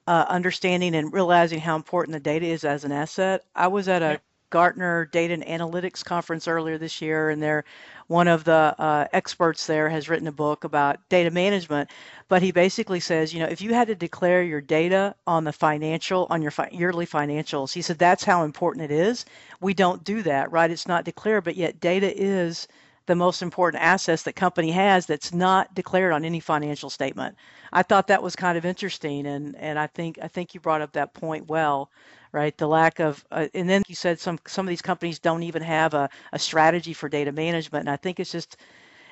Uh, 0.07 0.25
understanding 0.27 0.95
and 0.95 1.13
realizing 1.13 1.59
how 1.59 1.75
important 1.75 2.13
the 2.13 2.19
data 2.19 2.45
is 2.47 2.63
as 2.63 2.83
an 2.83 2.91
asset. 2.91 3.43
I 3.53 3.67
was 3.67 3.87
at 3.87 4.01
a 4.01 4.19
Gartner 4.49 5.05
Data 5.05 5.33
and 5.33 5.43
Analytics 5.45 6.03
Conference 6.03 6.47
earlier 6.47 6.77
this 6.77 7.01
year, 7.01 7.29
and 7.29 7.41
there, 7.41 7.65
one 8.07 8.27
of 8.27 8.43
the 8.43 8.75
uh, 8.77 9.07
experts 9.13 9.67
there 9.67 9.89
has 9.89 10.09
written 10.09 10.27
a 10.27 10.31
book 10.31 10.63
about 10.63 10.97
data 11.09 11.31
management. 11.31 11.89
But 12.27 12.41
he 12.41 12.51
basically 12.51 12.99
says, 12.99 13.33
you 13.33 13.39
know, 13.39 13.47
if 13.47 13.61
you 13.61 13.73
had 13.73 13.87
to 13.87 13.95
declare 13.95 14.43
your 14.43 14.61
data 14.61 15.15
on 15.27 15.43
the 15.43 15.53
financial, 15.53 16.27
on 16.29 16.41
your 16.41 16.51
fi- 16.51 16.69
yearly 16.71 17.05
financials, 17.05 17.73
he 17.73 17.81
said 17.81 17.97
that's 17.99 18.23
how 18.23 18.43
important 18.43 18.85
it 18.85 18.91
is. 18.91 19.25
We 19.61 19.73
don't 19.73 20.03
do 20.03 20.23
that, 20.23 20.51
right? 20.51 20.71
It's 20.71 20.87
not 20.87 21.05
declared, 21.05 21.43
but 21.43 21.55
yet 21.55 21.79
data 21.79 22.11
is 22.15 22.67
the 23.09 23.15
most 23.15 23.41
important 23.41 23.83
assets 23.83 24.23
that 24.23 24.35
company 24.35 24.71
has 24.71 25.07
that's 25.07 25.33
not 25.33 25.73
declared 25.73 26.13
on 26.13 26.23
any 26.23 26.39
financial 26.39 26.91
statement. 26.91 27.35
I 27.73 27.81
thought 27.83 28.07
that 28.07 28.21
was 28.23 28.35
kind 28.35 28.55
of 28.57 28.65
interesting, 28.65 29.25
and 29.25 29.55
and 29.57 29.79
I 29.79 29.87
think 29.87 30.19
I 30.21 30.27
think 30.27 30.53
you 30.53 30.59
brought 30.61 30.81
up 30.81 30.93
that 30.93 31.13
point 31.15 31.47
well 31.47 31.89
right? 32.31 32.55
The 32.59 32.67
lack 32.67 32.99
of, 32.99 33.25
uh, 33.31 33.47
and 33.55 33.67
then 33.67 33.81
you 33.87 33.95
said 33.95 34.19
some 34.19 34.37
some 34.47 34.67
of 34.67 34.69
these 34.69 34.83
companies 34.83 35.17
don't 35.19 35.41
even 35.43 35.63
have 35.63 35.95
a, 35.95 36.09
a 36.31 36.37
strategy 36.39 36.93
for 36.93 37.09
data 37.09 37.31
management, 37.31 37.81
and 37.83 37.89
I 37.89 37.95
think 37.95 38.19
it's 38.19 38.31
just 38.31 38.57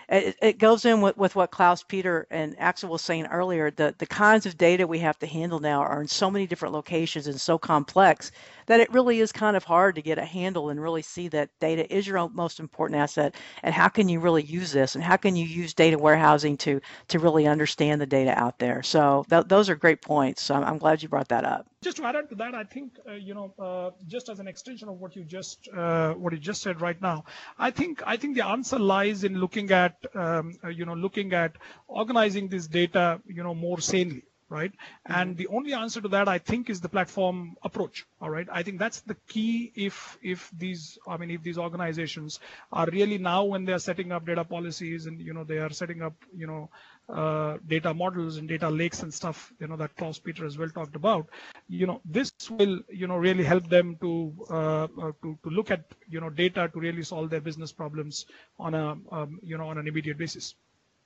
it, 0.10 0.38
it 0.42 0.58
goes 0.58 0.86
in 0.86 1.02
with, 1.02 1.18
with 1.18 1.36
what 1.36 1.52
Klaus 1.52 1.84
Peter 1.84 2.28
and 2.32 2.56
Axel 2.60 2.90
was 2.90 3.02
saying 3.02 3.26
earlier. 3.28 3.72
The 3.72 3.94
the 3.98 4.06
kinds 4.06 4.46
of 4.46 4.58
data 4.58 4.88
we 4.88 5.00
have 5.00 5.20
to 5.20 5.28
handle 5.28 5.60
now 5.60 5.82
are 5.82 6.02
in 6.02 6.08
so 6.08 6.32
many 6.32 6.48
different 6.48 6.74
locations 6.74 7.28
and 7.28 7.40
so 7.40 7.58
complex 7.58 8.32
that 8.68 8.80
it 8.80 8.92
really 8.92 9.20
is 9.20 9.32
kind 9.32 9.58
of 9.58 9.64
hard 9.64 9.96
to 9.96 10.02
get 10.02 10.18
a 10.18 10.26
handle 10.26 10.70
and 10.70 10.82
really 10.82 11.02
see 11.02 11.28
that 11.30 11.50
data 11.60 11.94
is 11.94 12.08
your 12.08 12.30
most 12.30 12.60
important 12.60 13.00
asset 13.00 13.36
and 13.64 13.74
how 13.74 13.88
can 13.90 14.08
you 14.08 14.20
really 14.20 14.44
use 14.44 14.72
this 14.72 14.96
and 14.96 15.04
how 15.04 15.18
can 15.18 15.36
you 15.36 15.46
use 15.46 15.74
data 15.74 15.98
warehousing 15.98 16.56
to 16.58 16.80
to 17.10 17.20
really 17.20 17.48
understand 17.48 18.00
the 18.00 18.06
data 18.06 18.38
out 18.38 18.60
there. 18.60 18.84
So 18.84 19.26
th- 19.30 19.46
those 19.48 19.70
are 19.70 19.76
great 19.76 20.02
points. 20.02 20.42
So 20.42 20.56
I'm, 20.56 20.64
I'm 20.64 20.78
glad 20.78 21.04
you 21.04 21.10
brought 21.10 21.30
that 21.30 21.44
up 21.44 21.68
just 21.82 21.98
to 21.98 22.06
add 22.06 22.16
on 22.16 22.28
to 22.28 22.36
that, 22.36 22.56
I 22.56 22.64
think 22.64 23.00
uh, 23.08 23.14
you 23.14 23.34
know, 23.34 23.54
uh, 23.60 23.92
just 24.08 24.30
as 24.30 24.40
an 24.40 24.48
extension 24.48 24.90
of 24.90 25.00
what 25.00 25.16
you 25.16 25.24
just 25.24 25.70
uh, 25.70 26.14
what 26.14 26.34
you 26.34 26.40
just 26.40 26.62
said 26.62 26.82
right 26.82 27.00
now, 27.02 27.26
I 27.58 27.72
think 27.72 28.02
I 28.06 28.18
think 28.18 28.36
the 28.36 28.46
answer 28.46 28.80
lies 28.80 29.24
in 29.24 29.40
looking 29.40 29.72
at 29.72 29.97
um, 30.16 30.54
uh, 30.64 30.70
you 30.70 30.86
know 30.86 30.94
looking 30.94 31.34
at 31.34 31.54
organizing 31.88 32.48
this 32.48 32.68
data 32.68 33.22
you 33.28 33.44
know 33.44 33.54
more 33.54 33.80
sanely 33.80 34.24
right 34.50 34.72
mm-hmm. 34.72 35.14
and 35.22 35.38
the 35.38 35.48
only 35.48 35.74
answer 35.74 36.00
to 36.02 36.08
that 36.08 36.28
i 36.28 36.38
think 36.38 36.70
is 36.70 36.80
the 36.82 36.90
platform 36.90 37.56
approach 37.64 38.06
all 38.22 38.30
right 38.30 38.48
i 38.52 38.64
think 38.64 38.80
that's 38.80 39.02
the 39.02 39.16
key 39.28 39.72
if 39.76 40.18
if 40.22 40.50
these 40.58 40.98
i 41.08 41.18
mean 41.18 41.32
if 41.32 41.44
these 41.44 41.58
organizations 41.58 42.40
are 42.72 42.88
really 42.92 43.18
now 43.18 43.44
when 43.44 43.66
they 43.66 43.74
are 43.74 43.80
setting 43.80 44.12
up 44.12 44.26
data 44.26 44.44
policies 44.44 45.06
and 45.06 45.20
you 45.20 45.34
know 45.34 45.44
they 45.44 45.58
are 45.58 45.70
setting 45.72 46.02
up 46.02 46.14
you 46.36 46.48
know 46.48 46.70
uh, 47.10 47.58
data 47.68 47.94
models 47.94 48.38
and 48.38 48.48
data 48.48 48.70
lakes 48.70 49.04
and 49.04 49.14
stuff 49.14 49.54
you 49.60 49.68
know 49.68 49.78
that 49.78 49.96
Klaus 49.96 50.20
Peter 50.20 50.46
as 50.46 50.58
well 50.58 50.70
talked 50.70 50.96
about 50.96 51.28
you 51.70 51.88
know 51.88 52.02
this 52.06 52.32
will 52.50 52.80
you 52.90 53.08
know 53.08 53.18
really 53.18 53.44
help 53.44 53.70
them 53.70 53.96
to 54.02 54.34
uh, 54.50 54.84
uh, 54.84 55.12
to, 55.22 55.38
to 55.44 55.50
look 55.50 55.72
at 55.72 55.86
you 56.10 56.20
know 56.20 56.30
data 56.30 56.70
to 56.74 56.80
really 56.80 57.04
solve 57.04 57.30
their 57.30 57.42
business 57.42 57.72
problems 57.72 58.26
on 58.60 58.74
a 58.74 58.98
um, 59.12 59.40
you 59.42 59.58
know 59.58 59.68
on 59.68 59.78
an 59.78 59.88
immediate 59.88 60.18
basis 60.18 60.56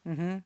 mm-hmm. 0.08 0.38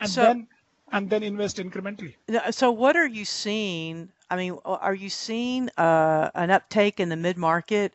and 0.00 0.10
so, 0.10 0.22
then 0.22 0.46
and 0.92 1.10
then 1.10 1.22
invest 1.22 1.56
incrementally. 1.56 2.14
So, 2.50 2.70
what 2.70 2.96
are 2.96 3.06
you 3.06 3.24
seeing? 3.24 4.10
I 4.30 4.36
mean, 4.36 4.58
are 4.64 4.94
you 4.94 5.10
seeing 5.10 5.70
uh, 5.76 6.30
an 6.34 6.50
uptake 6.50 7.00
in 7.00 7.08
the 7.08 7.16
mid 7.16 7.36
market 7.36 7.94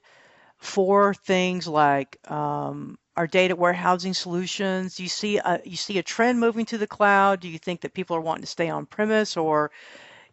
for 0.60 1.14
things 1.14 1.68
like 1.68 2.18
um, 2.30 2.98
our 3.16 3.28
data 3.28 3.56
warehousing 3.56 4.14
solutions? 4.14 4.96
Do 4.96 5.04
you 5.04 5.10
see 5.10 5.38
a, 5.38 5.62
you 5.66 5.78
see 5.78 5.98
a 5.98 6.04
trend 6.04 6.40
moving 6.40 6.66
to 6.68 6.78
the 6.78 6.88
cloud? 6.88 7.40
Do 7.40 7.50
you 7.50 7.58
think 7.58 7.82
that 7.82 7.94
people 7.94 8.16
are 8.16 8.22
wanting 8.22 8.44
to 8.44 8.48
stay 8.48 8.70
on 8.70 8.86
premise, 8.86 9.38
or 9.38 9.72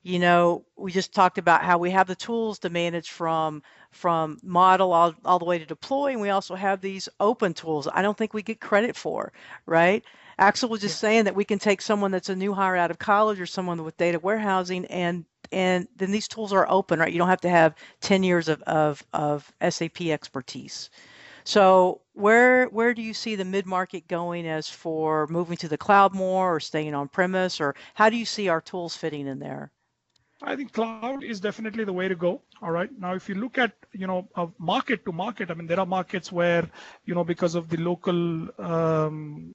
you 0.02 0.20
know, 0.20 0.64
we 0.76 0.92
just 0.92 1.12
talked 1.12 1.38
about 1.38 1.64
how 1.64 1.78
we 1.78 1.90
have 1.90 2.06
the 2.06 2.14
tools 2.14 2.60
to 2.60 2.70
manage 2.70 3.10
from 3.10 3.62
from 3.90 4.38
model 4.42 4.92
all, 4.92 5.14
all 5.24 5.38
the 5.38 5.44
way 5.44 5.58
to 5.58 5.66
deploy, 5.66 6.12
and 6.12 6.20
we 6.20 6.30
also 6.30 6.54
have 6.54 6.80
these 6.80 7.08
open 7.18 7.54
tools. 7.54 7.88
I 7.92 8.02
don't 8.02 8.16
think 8.16 8.34
we 8.34 8.42
get 8.42 8.60
credit 8.60 8.96
for, 8.96 9.32
right? 9.66 10.04
Axel 10.38 10.68
was 10.68 10.82
just 10.82 10.96
yeah. 10.96 11.08
saying 11.08 11.24
that 11.24 11.34
we 11.34 11.44
can 11.44 11.58
take 11.58 11.80
someone 11.80 12.10
that's 12.10 12.28
a 12.28 12.36
new 12.36 12.52
hire 12.52 12.76
out 12.76 12.90
of 12.90 12.98
college 12.98 13.40
or 13.40 13.46
someone 13.46 13.82
with 13.84 13.96
data 13.96 14.18
warehousing 14.18 14.84
and 14.86 15.24
and 15.52 15.86
then 15.96 16.10
these 16.10 16.28
tools 16.28 16.52
are 16.52 16.66
open, 16.68 16.98
right? 16.98 17.12
You 17.12 17.18
don't 17.18 17.28
have 17.28 17.40
to 17.42 17.48
have 17.48 17.76
10 18.00 18.24
years 18.24 18.48
of, 18.48 18.62
of, 18.62 19.04
of 19.12 19.52
SAP 19.68 20.02
expertise. 20.02 20.90
So 21.44 22.00
where 22.14 22.66
where 22.66 22.92
do 22.92 23.02
you 23.02 23.14
see 23.14 23.36
the 23.36 23.44
mid 23.44 23.66
market 23.66 24.08
going 24.08 24.48
as 24.48 24.68
for 24.68 25.28
moving 25.28 25.56
to 25.58 25.68
the 25.68 25.78
cloud 25.78 26.12
more 26.12 26.56
or 26.56 26.60
staying 26.60 26.94
on 26.94 27.06
premise 27.08 27.60
or 27.60 27.76
how 27.94 28.10
do 28.10 28.16
you 28.16 28.24
see 28.24 28.48
our 28.48 28.60
tools 28.60 28.96
fitting 28.96 29.28
in 29.28 29.38
there? 29.38 29.70
I 30.42 30.54
think 30.54 30.72
cloud 30.72 31.24
is 31.24 31.40
definitely 31.40 31.84
the 31.84 31.92
way 31.92 32.08
to 32.08 32.14
go. 32.14 32.42
All 32.60 32.70
right. 32.70 32.90
Now, 32.98 33.14
if 33.14 33.28
you 33.28 33.36
look 33.36 33.56
at 33.58 33.72
you 33.92 34.06
know 34.06 34.28
a 34.34 34.48
market 34.58 35.04
to 35.04 35.12
market, 35.12 35.50
I 35.50 35.54
mean 35.54 35.66
there 35.66 35.80
are 35.80 35.86
markets 35.86 36.30
where 36.30 36.68
you 37.04 37.14
know 37.14 37.24
because 37.24 37.54
of 37.54 37.68
the 37.68 37.78
local 37.78 38.48
um, 38.58 39.54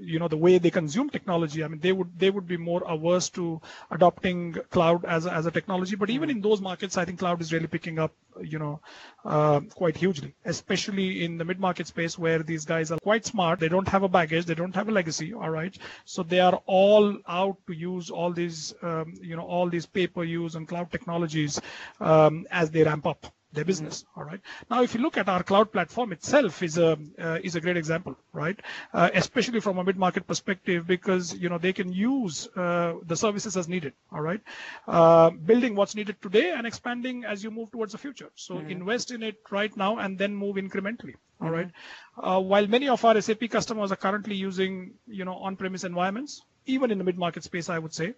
you 0.00 0.18
know 0.18 0.28
the 0.28 0.36
way 0.36 0.58
they 0.58 0.70
consume 0.70 1.10
technology, 1.10 1.64
I 1.64 1.68
mean 1.68 1.80
they 1.80 1.92
would 1.92 2.18
they 2.18 2.30
would 2.30 2.46
be 2.46 2.56
more 2.56 2.82
averse 2.86 3.28
to 3.30 3.60
adopting 3.90 4.54
cloud 4.70 5.04
as 5.04 5.26
a, 5.26 5.32
as 5.32 5.46
a 5.46 5.50
technology. 5.50 5.96
But 5.96 6.10
even 6.10 6.30
in 6.30 6.40
those 6.40 6.60
markets, 6.60 6.96
I 6.96 7.04
think 7.04 7.18
cloud 7.18 7.40
is 7.40 7.52
really 7.52 7.66
picking 7.66 7.98
up 7.98 8.12
you 8.42 8.58
know 8.58 8.80
uh, 9.24 9.60
quite 9.74 9.96
hugely, 9.96 10.34
especially 10.44 11.24
in 11.24 11.38
the 11.38 11.44
mid 11.44 11.60
market 11.60 11.86
space 11.86 12.18
where 12.18 12.42
these 12.42 12.64
guys 12.64 12.90
are 12.90 12.98
quite 12.98 13.26
smart. 13.26 13.60
They 13.60 13.68
don't 13.68 13.88
have 13.88 14.02
a 14.02 14.08
baggage, 14.08 14.46
they 14.46 14.54
don't 14.54 14.74
have 14.74 14.88
a 14.88 14.92
legacy. 14.92 15.32
All 15.34 15.50
right. 15.50 15.76
So 16.04 16.22
they 16.22 16.40
are 16.40 16.60
all 16.66 17.16
out 17.26 17.58
to 17.66 17.72
use 17.72 18.10
all 18.10 18.32
these 18.32 18.74
um, 18.82 19.14
you 19.20 19.36
know 19.36 19.46
all 19.46 19.68
these 19.68 19.86
pay 19.86 20.06
per 20.06 20.24
use 20.24 20.54
and 20.54 20.66
cloud 20.66 20.90
technologies 20.90 21.60
um, 22.00 22.46
as 22.50 22.70
they 22.70 22.82
ramp 22.82 23.06
up 23.06 23.32
their 23.52 23.64
business 23.64 24.02
mm-hmm. 24.02 24.20
all 24.20 24.26
right 24.26 24.40
now 24.70 24.82
if 24.82 24.94
you 24.94 25.00
look 25.00 25.16
at 25.16 25.28
our 25.28 25.42
cloud 25.42 25.72
platform 25.72 26.12
itself 26.12 26.62
is 26.62 26.78
a 26.78 26.98
uh, 27.18 27.38
is 27.42 27.56
a 27.56 27.60
great 27.60 27.76
example 27.76 28.16
right 28.32 28.60
uh, 28.94 29.10
especially 29.14 29.60
from 29.60 29.78
a 29.78 29.84
mid 29.84 29.96
market 29.96 30.26
perspective 30.26 30.86
because 30.86 31.34
you 31.36 31.48
know 31.48 31.58
they 31.58 31.72
can 31.72 31.92
use 31.92 32.48
uh, 32.56 32.94
the 33.06 33.16
services 33.16 33.56
as 33.56 33.68
needed 33.68 33.92
all 34.12 34.20
right 34.20 34.40
uh, 34.88 35.30
building 35.30 35.74
what's 35.74 35.94
needed 35.94 36.20
today 36.22 36.50
and 36.50 36.66
expanding 36.66 37.24
as 37.24 37.42
you 37.42 37.50
move 37.50 37.70
towards 37.70 37.92
the 37.92 37.98
future 37.98 38.30
so 38.34 38.54
mm-hmm. 38.54 38.70
invest 38.70 39.10
in 39.10 39.22
it 39.22 39.36
right 39.50 39.76
now 39.76 39.98
and 39.98 40.18
then 40.18 40.34
move 40.34 40.56
incrementally 40.56 41.14
all 41.40 41.48
mm-hmm. 41.48 41.56
right. 41.56 41.70
Uh, 42.18 42.40
while 42.40 42.66
many 42.66 42.88
of 42.88 43.04
our 43.04 43.20
sap 43.20 43.42
customers 43.50 43.90
are 43.90 43.96
currently 43.96 44.34
using 44.34 44.92
you 45.06 45.24
know 45.24 45.34
on-premise 45.34 45.84
environments 45.84 46.42
even 46.66 46.90
in 46.90 46.98
the 46.98 47.04
mid-market 47.04 47.42
space 47.42 47.68
i 47.68 47.78
would 47.78 47.94
say 47.94 48.14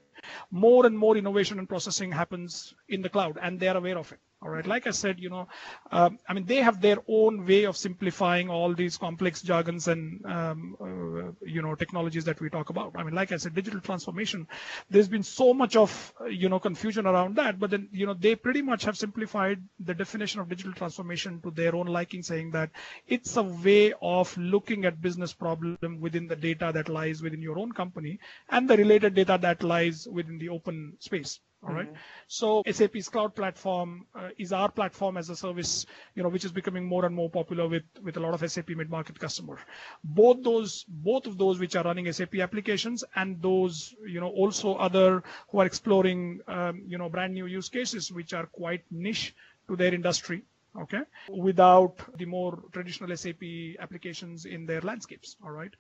more 0.51 0.85
and 0.85 0.99
more 0.99 1.17
innovation 1.17 1.59
and 1.59 1.69
processing 1.69 2.13
happens 2.13 2.75
in 2.89 3.01
the 3.01 3.09
cloud 3.09 3.39
and 3.41 3.59
they 3.59 3.69
are 3.69 3.77
aware 3.77 3.99
of 3.99 4.13
it 4.13 4.19
All 4.43 4.51
right. 4.51 4.67
Like 4.67 4.89
I 4.89 4.91
said, 4.91 5.21
you 5.21 5.31
know, 5.31 5.47
um, 5.93 6.19
I 6.29 6.33
mean, 6.33 6.47
they 6.47 6.57
have 6.57 6.81
their 6.81 6.97
own 7.07 7.47
way 7.47 7.63
of 7.65 7.77
simplifying 7.77 8.51
all 8.51 8.75
these 8.75 8.97
complex 8.97 9.41
jargons 9.41 9.87
and, 9.87 10.25
um, 10.27 10.77
uh, 10.81 11.47
you 11.47 11.63
know, 11.63 11.77
technologies 11.77 12.25
that 12.25 12.41
we 12.41 12.51
talk 12.51 12.69
about. 12.69 12.93
I 12.97 13.05
mean, 13.05 13.15
like 13.15 13.31
I 13.31 13.37
said, 13.37 13.55
digital 13.55 13.81
transformation, 13.81 14.49
there's 14.91 15.07
been 15.07 15.23
so 15.23 15.55
much 15.55 15.77
of, 15.77 16.13
you 16.29 16.49
know, 16.49 16.59
confusion 16.59 17.07
around 17.07 17.37
that, 17.37 17.61
but 17.61 17.71
then, 17.71 17.89
you 17.93 18.05
know, 18.05 18.15
they 18.15 18.35
pretty 18.35 18.63
much 18.63 18.85
have 18.85 18.97
simplified 18.97 19.63
the 19.79 19.95
definition 19.95 20.41
of 20.41 20.49
digital 20.49 20.73
transformation 20.73 21.41
to 21.43 21.53
their 21.53 21.77
own 21.77 21.87
liking, 21.87 22.25
saying 22.25 22.51
that 22.51 22.71
it's 23.07 23.37
a 23.37 23.45
way 23.45 23.93
of 24.03 24.37
looking 24.37 24.85
at 24.87 25.01
business 25.01 25.33
problem 25.33 25.79
within 26.01 26.27
the 26.27 26.37
data 26.37 26.73
that 26.75 26.89
lies 26.89 27.23
within 27.23 27.43
your 27.43 27.61
own 27.61 27.71
company 27.71 28.19
and 28.49 28.69
the 28.69 28.77
related 28.77 29.15
data 29.15 29.39
that 29.41 29.63
lies 29.63 30.09
within 30.11 30.39
the 30.39 30.49
open 30.49 30.95
space. 30.99 31.39
All 31.65 31.75
right. 31.75 31.87
mm-hmm. 31.87 31.97
So 32.27 32.63
SAP's 32.69 33.09
cloud 33.09 33.37
platform 33.37 34.07
uh, 34.15 34.31
is 34.37 34.53
our 34.53 34.71
platform 34.71 35.17
as 35.17 35.31
a 35.31 35.37
service, 35.37 35.87
you 36.17 36.23
know, 36.23 36.29
which 36.29 36.45
is 36.45 36.51
becoming 36.51 36.87
more 36.87 37.05
and 37.05 37.15
more 37.15 37.31
popular 37.31 37.69
with 37.69 37.85
with 38.03 38.17
a 38.17 38.21
lot 38.21 38.35
of 38.35 38.51
SAP 38.51 38.71
mid-market 38.71 39.19
customers. 39.19 39.61
Both 40.03 40.43
those, 40.43 40.85
both 40.89 41.27
of 41.27 41.39
those 41.39 41.61
which 41.61 41.77
are 41.77 41.85
running 41.85 42.11
SAP 42.13 42.35
applications 42.37 43.05
and 43.15 43.41
those, 43.41 43.95
you 44.05 44.21
know, 44.21 44.29
also 44.31 44.75
other 44.75 45.23
who 45.51 45.61
are 45.61 45.67
exploring, 45.67 46.41
um, 46.49 46.83
you 46.87 46.99
know, 46.99 47.09
brand 47.09 47.35
new 47.35 47.47
use 47.47 47.69
cases 47.69 48.11
which 48.11 48.33
are 48.33 48.47
quite 48.47 48.83
niche 48.91 49.35
to 49.69 49.77
their 49.77 49.95
industry 49.95 50.43
okay? 50.81 51.03
Without 51.29 51.97
the 52.19 52.25
more 52.25 52.59
traditional 52.73 53.17
sap 53.17 53.43
applications 53.81 54.45
in 54.47 54.67
their 54.67 54.81
landscapes 54.81 55.37
all 55.45 55.51
right? 55.51 55.73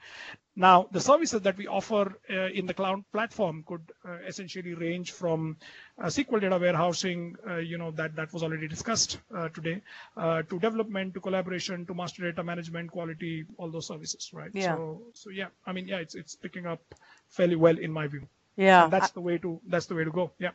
Now 0.57 0.89
the 0.91 1.01
services 1.01 1.41
that 1.43 1.57
we 1.57 1.67
offer 1.67 2.13
uh, 2.31 2.49
in 2.61 2.67
the 2.67 2.75
cloud 2.75 3.03
platform 3.13 3.65
could 3.67 3.93
uh, 4.07 4.19
essentially 4.27 4.75
range 4.75 5.13
from 5.13 5.57
uh, 5.99 6.07
sql 6.07 6.41
data 6.41 6.59
warehousing 6.59 7.37
uh, 7.49 7.57
you 7.57 7.79
know 7.79 7.91
that 7.93 8.15
that 8.17 8.33
was 8.33 8.43
already 8.43 8.69
discussed 8.69 9.19
uh, 9.35 9.49
today 9.49 9.81
uh, 10.17 10.43
to 10.43 10.59
development 10.59 11.15
to 11.15 11.21
collaboration 11.21 11.87
to 11.87 11.95
master 11.95 12.23
data 12.23 12.43
management 12.43 12.91
quality 12.91 13.45
all 13.59 13.71
those 13.71 13.87
services 13.87 14.31
right? 14.33 14.53
Yeah. 14.53 14.75
so 14.77 15.01
so 15.15 15.31
yeah 15.31 15.49
i 15.67 15.73
mean 15.73 15.87
yeah 15.89 15.99
it's 15.99 16.15
it's 16.15 16.35
picking 16.37 16.67
up 16.67 16.81
fairly 17.29 17.57
well 17.57 17.79
in 17.79 17.93
my 17.93 18.07
view. 18.07 18.27
Yeah 18.57 18.85
and 18.85 18.91
that's 18.93 19.09
I- 19.09 19.11
the 19.11 19.21
way 19.21 19.39
to 19.39 19.61
that's 19.67 19.87
the 19.87 19.95
way 19.95 20.05
to 20.05 20.11
go. 20.11 20.33
Yeah 20.39 20.51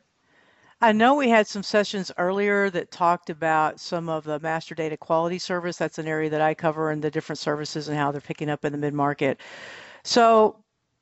I 0.79 0.91
know 0.91 1.15
we 1.15 1.29
had 1.29 1.47
some 1.47 1.63
sessions 1.63 2.11
earlier 2.17 2.69
that 2.69 2.91
talked 2.91 3.31
about 3.31 3.79
some 3.79 4.09
of 4.09 4.23
the 4.23 4.39
master 4.39 4.75
data 4.75 4.95
quality 4.95 5.39
service. 5.39 5.77
That's 5.77 5.97
an 5.97 6.07
area 6.07 6.29
that 6.29 6.41
I 6.41 6.53
cover 6.53 6.91
and 6.91 7.03
the 7.03 7.09
different 7.09 7.39
services 7.39 7.87
and 7.87 7.97
how 7.97 8.11
they're 8.11 8.21
picking 8.21 8.49
up 8.49 8.63
in 8.63 8.71
the 8.71 8.77
mid 8.77 8.93
market. 8.93 9.39
So, 10.03 10.57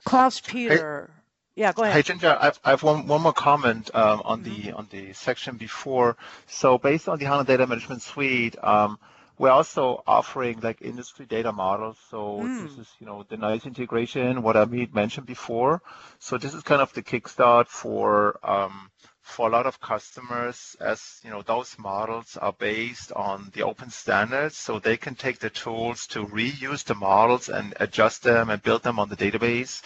Klaus 0.06 0.40
Peter. 0.40 1.10
Hey, 1.56 1.62
yeah, 1.62 1.74
go 1.74 1.84
ahead. 1.84 1.96
Hey, 1.96 2.02
Ginger, 2.04 2.38
I've, 2.40 2.60
I 2.64 2.70
have 2.70 2.84
one, 2.84 3.08
one 3.08 3.22
more 3.22 3.34
comment 3.34 3.90
um, 3.94 4.22
on 4.24 4.44
mm-hmm. 4.44 4.68
the 4.68 4.72
on 4.74 4.88
the 4.92 5.14
section 5.14 5.58
before. 5.58 6.16
So, 6.48 6.78
based 6.78 7.10
on 7.10 7.20
the 7.20 7.26
HANA 7.26 7.44
Data 7.44 7.68
Management 7.68 8.02
Suite, 8.02 8.56
um, 8.64 8.98
we're 9.38 9.50
also 9.50 10.04
offering 10.08 10.60
like 10.62 10.82
industry 10.82 11.26
data 11.26 11.52
models. 11.52 11.98
So 12.10 12.40
mm. 12.40 12.64
this 12.64 12.78
is, 12.78 12.94
you 13.00 13.06
know, 13.06 13.26
the 13.28 13.36
nice 13.36 13.66
integration, 13.66 14.42
what 14.42 14.56
I 14.56 14.66
mentioned 14.66 15.26
before. 15.26 15.82
So 16.20 16.38
this 16.38 16.54
is 16.54 16.64
kind 16.64 16.82
of 16.82 16.94
the 16.94 17.04
kickstart 17.04 17.68
for 17.68 18.40
um, 18.44 18.90
for 19.26 19.50
a 19.50 19.52
lot 19.52 19.66
of 19.66 19.82
customers 19.82 20.78
as 20.80 21.20
you 21.24 21.32
know 21.32 21.42
those 21.42 21.76
models 21.80 22.38
are 22.38 22.54
based 22.54 23.12
on 23.14 23.50
the 23.54 23.64
open 23.64 23.90
standards 23.90 24.56
so 24.56 24.78
they 24.78 24.96
can 24.96 25.16
take 25.16 25.40
the 25.40 25.50
tools 25.50 26.06
to 26.06 26.24
reuse 26.28 26.84
the 26.86 26.94
models 26.94 27.50
and 27.50 27.74
adjust 27.80 28.22
them 28.22 28.52
and 28.52 28.62
build 28.62 28.84
them 28.84 29.00
on 29.00 29.10
the 29.10 29.16
database. 29.16 29.82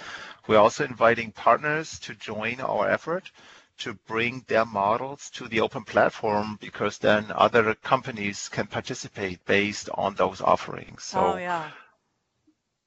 We're 0.45 0.59
also 0.59 0.83
inviting 0.83 1.31
partners 1.31 1.99
to 1.99 2.13
join 2.15 2.59
our 2.59 2.89
effort 2.89 3.31
to 3.77 3.93
bring 4.07 4.43
their 4.47 4.65
models 4.65 5.29
to 5.31 5.47
the 5.47 5.61
open 5.61 5.85
platform 5.85 6.57
because 6.59 6.97
then 6.97 7.31
other 7.33 7.73
companies 7.75 8.49
can 8.49 8.67
participate 8.67 9.43
based 9.45 9.89
on 9.93 10.15
those 10.15 10.41
offerings. 10.41 11.05
So 11.05 11.35
oh, 11.35 11.37
yeah 11.37 11.69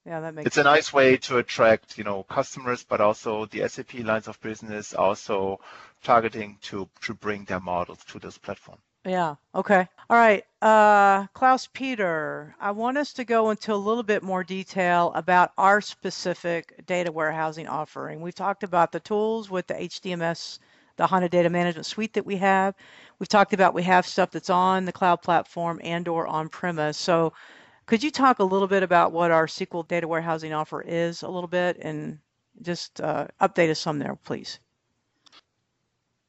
yeah, 0.06 0.20
that 0.20 0.34
makes 0.34 0.46
it's 0.46 0.56
sense. 0.56 0.66
a 0.66 0.70
nice 0.70 0.92
way 0.92 1.16
to 1.18 1.38
attract, 1.38 1.98
you 1.98 2.04
know, 2.04 2.24
customers, 2.24 2.84
but 2.84 3.00
also 3.00 3.46
the 3.46 3.68
SAP 3.68 3.94
lines 4.00 4.28
of 4.28 4.40
business 4.40 4.94
also 4.94 5.60
targeting 6.02 6.58
to 6.62 6.88
to 7.02 7.14
bring 7.14 7.44
their 7.44 7.60
models 7.60 8.04
to 8.06 8.18
this 8.18 8.38
platform. 8.38 8.78
Yeah. 9.04 9.34
Okay. 9.54 9.88
All 10.10 10.16
right. 10.16 10.44
Uh, 10.60 11.26
Klaus 11.34 11.68
Peter, 11.72 12.54
I 12.60 12.70
want 12.70 12.98
us 12.98 13.12
to 13.14 13.24
go 13.24 13.50
into 13.50 13.74
a 13.74 13.76
little 13.76 14.04
bit 14.04 14.22
more 14.22 14.44
detail 14.44 15.12
about 15.14 15.52
our 15.58 15.80
specific 15.80 16.86
data 16.86 17.10
warehousing 17.10 17.66
offering. 17.66 18.20
We've 18.20 18.34
talked 18.34 18.62
about 18.62 18.92
the 18.92 19.00
tools 19.00 19.50
with 19.50 19.66
the 19.66 19.74
HDMS, 19.74 20.60
the 20.96 21.06
HANA 21.08 21.28
Data 21.30 21.50
Management 21.50 21.86
Suite 21.86 22.12
that 22.14 22.26
we 22.26 22.36
have. 22.36 22.74
We've 23.18 23.28
talked 23.28 23.52
about 23.54 23.74
we 23.74 23.82
have 23.84 24.06
stuff 24.06 24.30
that's 24.30 24.50
on 24.50 24.84
the 24.84 24.92
cloud 24.92 25.20
platform 25.22 25.80
and 25.82 26.06
or 26.06 26.28
on 26.28 26.48
premise. 26.48 26.96
So 26.96 27.32
could 27.86 28.02
you 28.02 28.10
talk 28.10 28.38
a 28.38 28.44
little 28.44 28.68
bit 28.68 28.82
about 28.82 29.12
what 29.12 29.30
our 29.30 29.46
SQL 29.46 29.86
data 29.86 30.06
warehousing 30.08 30.52
offer 30.52 30.80
is 30.82 31.22
a 31.22 31.28
little 31.28 31.48
bit 31.48 31.78
and 31.80 32.18
just 32.60 33.00
uh, 33.00 33.26
update 33.40 33.70
us 33.70 33.80
some 33.80 33.98
there, 33.98 34.16
please? 34.24 34.58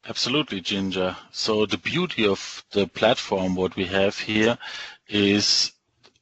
Absolutely, 0.08 0.60
Ginger. 0.60 1.16
So 1.32 1.66
the 1.66 1.78
beauty 1.78 2.28
of 2.28 2.66
the 2.72 2.88
platform, 2.88 3.56
what 3.56 3.76
we 3.76 3.86
have 3.86 4.20
here, 4.20 4.58
is 5.08 5.72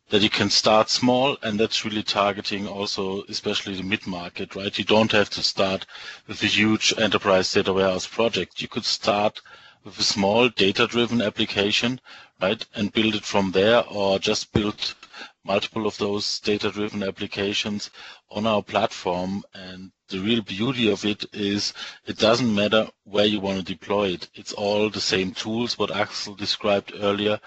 that 0.10 0.22
you 0.22 0.30
can 0.30 0.50
start 0.50 0.90
small 0.90 1.38
and 1.42 1.60
that's 1.60 1.86
really 1.86 2.04
targeting 2.04 2.68
also 2.68 3.24
especially 3.30 3.76
the 3.76 3.84
mid-market, 3.84 4.56
right? 4.56 4.78
You 4.78 4.84
don't 4.84 5.12
have 5.14 5.30
to 5.32 5.42
start 5.42 5.86
with 6.28 6.44
a 6.44 6.48
huge 6.48 6.94
enterprise 6.98 7.52
data 7.52 7.72
warehouse 7.74 8.06
project. 8.06 8.62
You 8.62 8.68
could 8.68 8.86
start 8.86 9.42
with 9.84 9.98
a 9.98 10.04
small 10.04 10.50
data-driven 10.50 11.22
application, 11.22 12.00
right, 12.42 12.66
and 12.76 12.92
build 12.94 13.16
it 13.16 13.24
from 13.24 13.52
there 13.52 13.84
or 13.88 14.20
just 14.20 14.52
build 14.52 14.96
multiple 15.44 15.88
of 15.88 15.98
those 15.98 16.40
data-driven 16.40 17.04
applications 17.04 17.90
on 18.30 18.46
our 18.46 18.62
platform. 18.62 19.44
And 19.54 19.92
the 20.10 20.20
real 20.20 20.42
beauty 20.42 20.92
of 20.92 21.04
it 21.06 21.26
is 21.34 21.74
it 22.06 22.18
doesn't 22.18 22.54
matter 22.54 22.88
where 23.06 23.26
you 23.26 23.40
want 23.40 23.58
to 23.58 23.64
deploy 23.64 24.10
it. 24.10 24.30
It's 24.36 24.54
all 24.54 24.90
the 24.90 25.02
same 25.02 25.32
tools, 25.32 25.78
what 25.78 25.96
Axel 25.96 26.36
described 26.36 26.94
earlier. 27.00 27.40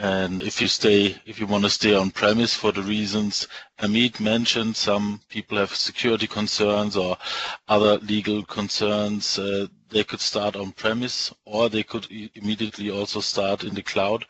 And 0.00 0.44
if 0.44 0.60
you 0.60 0.68
stay, 0.68 1.20
if 1.26 1.40
you 1.40 1.46
want 1.48 1.64
to 1.64 1.70
stay 1.70 1.92
on 1.92 2.12
premise 2.12 2.54
for 2.54 2.70
the 2.70 2.82
reasons 2.82 3.48
Amit 3.80 4.20
mentioned, 4.20 4.76
some 4.76 5.20
people 5.28 5.58
have 5.58 5.74
security 5.74 6.28
concerns 6.28 6.96
or 6.96 7.18
other 7.66 7.98
legal 7.98 8.44
concerns. 8.44 9.40
Uh, 9.40 9.66
they 9.90 10.04
could 10.04 10.20
start 10.20 10.54
on 10.54 10.70
premise 10.70 11.34
or 11.44 11.68
they 11.68 11.82
could 11.82 12.06
immediately 12.34 12.90
also 12.90 13.20
start 13.20 13.64
in 13.64 13.74
the 13.74 13.82
cloud 13.82 14.24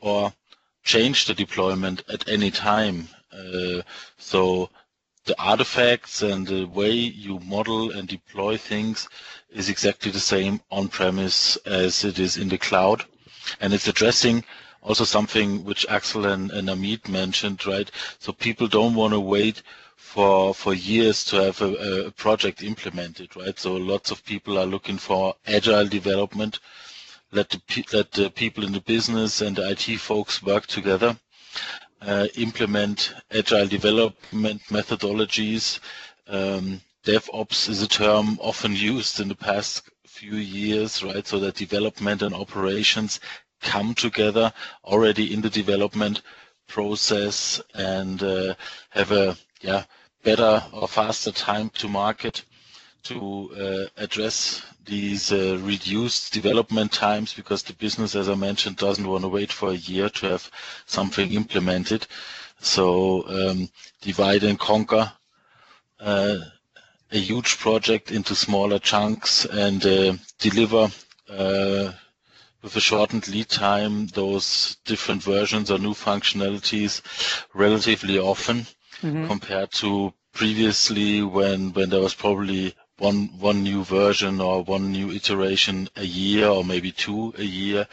or 0.00 0.32
change 0.82 1.26
the 1.26 1.34
deployment 1.34 2.02
at 2.08 2.26
any 2.26 2.50
time. 2.50 3.06
Uh, 3.30 3.82
so 4.16 4.70
the 5.26 5.38
artifacts 5.38 6.22
and 6.22 6.46
the 6.46 6.64
way 6.64 6.90
you 6.90 7.38
model 7.40 7.90
and 7.90 8.08
deploy 8.08 8.56
things 8.56 9.08
is 9.50 9.68
exactly 9.68 10.10
the 10.10 10.18
same 10.20 10.58
on-premise 10.70 11.56
as 11.66 12.02
it 12.02 12.18
is 12.18 12.38
in 12.38 12.48
the 12.48 12.56
cloud. 12.58 13.04
And 13.60 13.74
it's 13.74 13.88
addressing 13.88 14.42
also 14.82 15.04
something 15.04 15.64
which 15.64 15.86
Axel 15.88 16.26
and, 16.26 16.50
and 16.50 16.68
Amit 16.68 17.08
mentioned, 17.08 17.66
right? 17.66 17.90
So 18.18 18.32
people 18.32 18.66
don't 18.68 18.94
want 18.94 19.12
to 19.14 19.20
wait 19.20 19.62
for 19.96 20.54
for 20.54 20.74
years 20.74 21.24
to 21.26 21.36
have 21.36 21.60
a, 21.62 22.06
a 22.06 22.10
project 22.10 22.62
implemented, 22.62 23.34
right? 23.36 23.58
So 23.58 23.74
lots 23.74 24.10
of 24.10 24.24
people 24.24 24.58
are 24.58 24.66
looking 24.66 24.98
for 24.98 25.34
agile 25.46 25.86
development 25.88 26.58
let 27.32 27.48
the, 27.50 27.84
let 27.92 28.12
the 28.12 28.30
people 28.30 28.64
in 28.64 28.72
the 28.72 28.80
business 28.82 29.40
and 29.40 29.56
the 29.56 29.70
IT 29.70 29.98
folks 29.98 30.42
work 30.42 30.66
together, 30.66 31.16
uh, 32.02 32.26
implement 32.36 33.14
agile 33.30 33.66
development 33.66 34.60
methodologies. 34.70 35.80
Um, 36.28 36.80
DevOps 37.04 37.68
is 37.68 37.82
a 37.82 37.88
term 37.88 38.38
often 38.40 38.76
used 38.76 39.18
in 39.18 39.28
the 39.28 39.34
past 39.34 39.88
few 40.06 40.36
years, 40.36 41.02
right? 41.02 41.26
So 41.26 41.38
that 41.40 41.56
development 41.56 42.22
and 42.22 42.34
operations 42.34 43.18
come 43.62 43.94
together 43.94 44.52
already 44.84 45.32
in 45.32 45.40
the 45.40 45.50
development 45.50 46.22
process 46.68 47.60
and 47.74 48.22
uh, 48.22 48.54
have 48.90 49.12
a 49.12 49.36
yeah 49.60 49.84
better 50.24 50.62
or 50.72 50.86
faster 50.88 51.32
time 51.32 51.70
to 51.70 51.88
market 51.88 52.44
to 53.02 53.50
uh, 53.58 54.02
address 54.02 54.62
these 54.84 55.32
uh, 55.32 55.58
reduced 55.62 56.32
development 56.32 56.92
times 56.92 57.34
because 57.34 57.62
the 57.62 57.72
business, 57.74 58.14
as 58.14 58.28
I 58.28 58.34
mentioned, 58.34 58.76
doesn't 58.76 59.06
want 59.06 59.22
to 59.22 59.28
wait 59.28 59.52
for 59.52 59.70
a 59.70 59.74
year 59.74 60.08
to 60.08 60.28
have 60.30 60.50
something 60.86 61.32
implemented. 61.32 62.06
So 62.60 63.26
um, 63.28 63.68
divide 64.00 64.44
and 64.44 64.58
conquer 64.58 65.12
uh, 66.00 66.36
a 67.10 67.18
huge 67.18 67.58
project 67.58 68.10
into 68.12 68.34
smaller 68.34 68.78
chunks 68.78 69.44
and 69.46 69.84
uh, 69.84 70.14
deliver 70.38 70.88
uh, 71.28 71.92
with 72.62 72.76
a 72.76 72.80
shortened 72.80 73.26
lead 73.28 73.48
time 73.48 74.06
those 74.08 74.76
different 74.84 75.22
versions 75.22 75.70
or 75.70 75.78
new 75.78 75.94
functionalities 75.94 77.00
relatively 77.54 78.18
often 78.18 78.66
mm-hmm. 79.02 79.26
compared 79.26 79.70
to 79.72 80.12
previously 80.32 81.22
when 81.22 81.72
when 81.72 81.90
there 81.90 82.00
was 82.00 82.14
probably 82.14 82.74
one 82.98 83.28
one 83.38 83.62
new 83.62 83.82
version 83.84 84.40
or 84.40 84.62
one 84.62 84.92
new 84.92 85.10
iteration 85.10 85.88
a 85.96 86.04
year 86.04 86.46
or 86.48 86.64
maybe 86.64 86.92
two 86.92 87.34
a 87.36 87.42
year. 87.42 87.86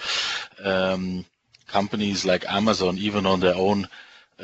Um, 0.64 1.26
companies 1.68 2.26
like 2.26 2.46
Amazon, 2.52 2.98
even 2.98 3.26
on 3.26 3.40
their 3.40 3.56
own 3.56 3.88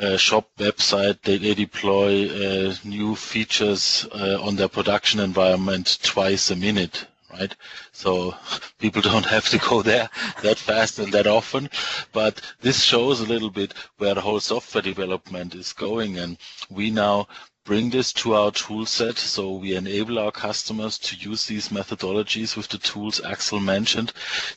uh, 0.00 0.16
shop 0.16 0.48
website, 0.58 1.20
they, 1.22 1.38
they 1.38 1.54
deploy 1.54 2.28
uh, 2.28 2.74
new 2.84 3.14
features 3.16 4.06
uh, 4.12 4.38
on 4.42 4.56
their 4.56 4.68
production 4.68 5.20
environment 5.20 5.98
twice 6.02 6.50
a 6.50 6.56
minute, 6.56 7.06
right? 7.38 7.54
So 7.92 8.34
people 8.78 9.02
don't 9.02 9.26
have 9.26 9.48
to 9.50 9.58
go 9.58 9.82
there 9.82 10.08
that 10.42 10.58
fast 10.58 10.98
and 10.98 11.12
that 11.12 11.26
often. 11.26 11.68
But 12.12 12.40
this 12.60 12.82
shows 12.82 13.20
a 13.20 13.26
little 13.26 13.50
bit 13.50 13.74
where 13.98 14.14
the 14.14 14.20
whole 14.20 14.40
software 14.40 14.82
development 14.82 15.54
is 15.54 15.72
going. 15.72 16.18
And 16.18 16.38
we 16.70 16.90
now 16.90 17.28
bring 17.64 17.90
this 17.90 18.12
to 18.12 18.34
our 18.34 18.52
tool 18.52 18.86
set. 18.86 19.18
So 19.18 19.52
we 19.54 19.74
enable 19.74 20.18
our 20.18 20.30
customers 20.32 20.98
to 20.98 21.16
use 21.16 21.46
these 21.46 21.68
methodologies 21.68 22.56
with 22.56 22.68
the 22.68 22.78
tools 22.78 23.20
Axel 23.20 23.60
mentioned 23.60 24.12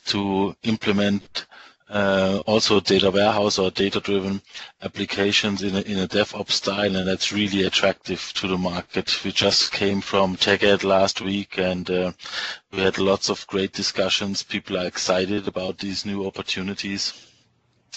to 0.06 0.54
implement 0.62 1.46
uh, 1.90 2.40
also 2.46 2.78
data 2.78 3.10
warehouse 3.10 3.58
or 3.58 3.70
data-driven 3.70 4.40
applications 4.82 5.62
in 5.62 5.74
a, 5.74 5.80
in 5.80 5.98
a 5.98 6.06
DevOps 6.06 6.52
style, 6.52 6.94
and 6.94 7.06
that's 7.06 7.32
really 7.32 7.64
attractive 7.64 8.32
to 8.36 8.46
the 8.46 8.56
market. 8.56 9.24
We 9.24 9.32
just 9.32 9.72
came 9.72 10.00
from 10.00 10.36
TechEd 10.36 10.84
last 10.84 11.20
week, 11.20 11.58
and 11.58 11.90
uh, 11.90 12.12
we 12.70 12.78
had 12.78 12.98
lots 12.98 13.28
of 13.28 13.46
great 13.48 13.72
discussions. 13.72 14.44
People 14.44 14.78
are 14.78 14.86
excited 14.86 15.48
about 15.48 15.78
these 15.78 16.06
new 16.06 16.26
opportunities. 16.26 17.12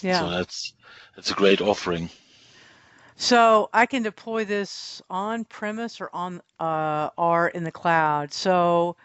Yeah. 0.01 0.19
So 0.19 0.29
that's 0.29 0.73
that's 1.15 1.32
a 1.32 1.36
great 1.36 1.62
offering. 1.62 2.10
So 3.15 3.69
I 3.73 3.86
can 3.86 4.01
deploy 4.01 4.43
this 4.43 5.03
on 5.08 5.45
premise 5.45 6.01
or 6.01 6.10
on 6.13 6.41
uh, 6.60 7.10
or 7.15 7.49
in 7.49 7.63
the 7.63 7.71
cloud. 7.71 8.34
So 8.34 8.95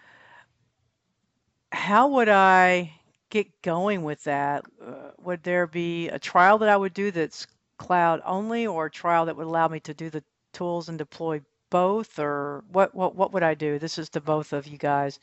how 1.70 2.08
would 2.08 2.30
I 2.30 2.97
get 3.30 3.62
going 3.62 4.02
with 4.02 4.24
that? 4.24 4.64
Uh, 4.84 5.10
would 5.18 5.42
there 5.42 5.66
be 5.66 6.08
a 6.08 6.18
trial 6.18 6.58
that 6.58 6.68
I 6.68 6.76
would 6.76 6.94
do 6.94 7.10
that's 7.10 7.46
cloud 7.78 8.20
only, 8.24 8.66
or 8.66 8.86
a 8.86 8.90
trial 8.90 9.26
that 9.26 9.36
would 9.36 9.46
allow 9.46 9.68
me 9.68 9.80
to 9.80 9.94
do 9.94 10.10
the 10.10 10.24
tools 10.52 10.88
and 10.88 10.98
deploy 10.98 11.40
both, 11.70 12.18
or 12.18 12.64
what? 12.70 12.94
What 12.94 13.14
what 13.14 13.32
would 13.32 13.42
I 13.42 13.54
do? 13.54 13.78
This 13.78 13.98
is 13.98 14.08
to 14.10 14.20
both 14.20 14.52
of 14.52 14.66
you 14.66 14.78
guys, 14.78 15.20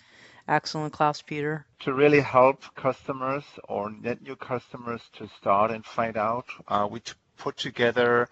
Axel 0.47 0.83
and 0.83 0.93
Klaus 0.93 1.21
Peter. 1.21 1.65
To 1.81 1.93
really 1.93 2.21
help 2.21 2.63
customers 2.75 3.43
or 3.67 3.89
net 3.89 4.21
new 4.21 4.35
customers 4.35 5.01
to 5.13 5.27
start 5.39 5.71
and 5.71 5.85
find 5.85 6.17
out, 6.17 6.45
uh, 6.67 6.87
we 6.89 7.01
put 7.37 7.57
together 7.57 8.29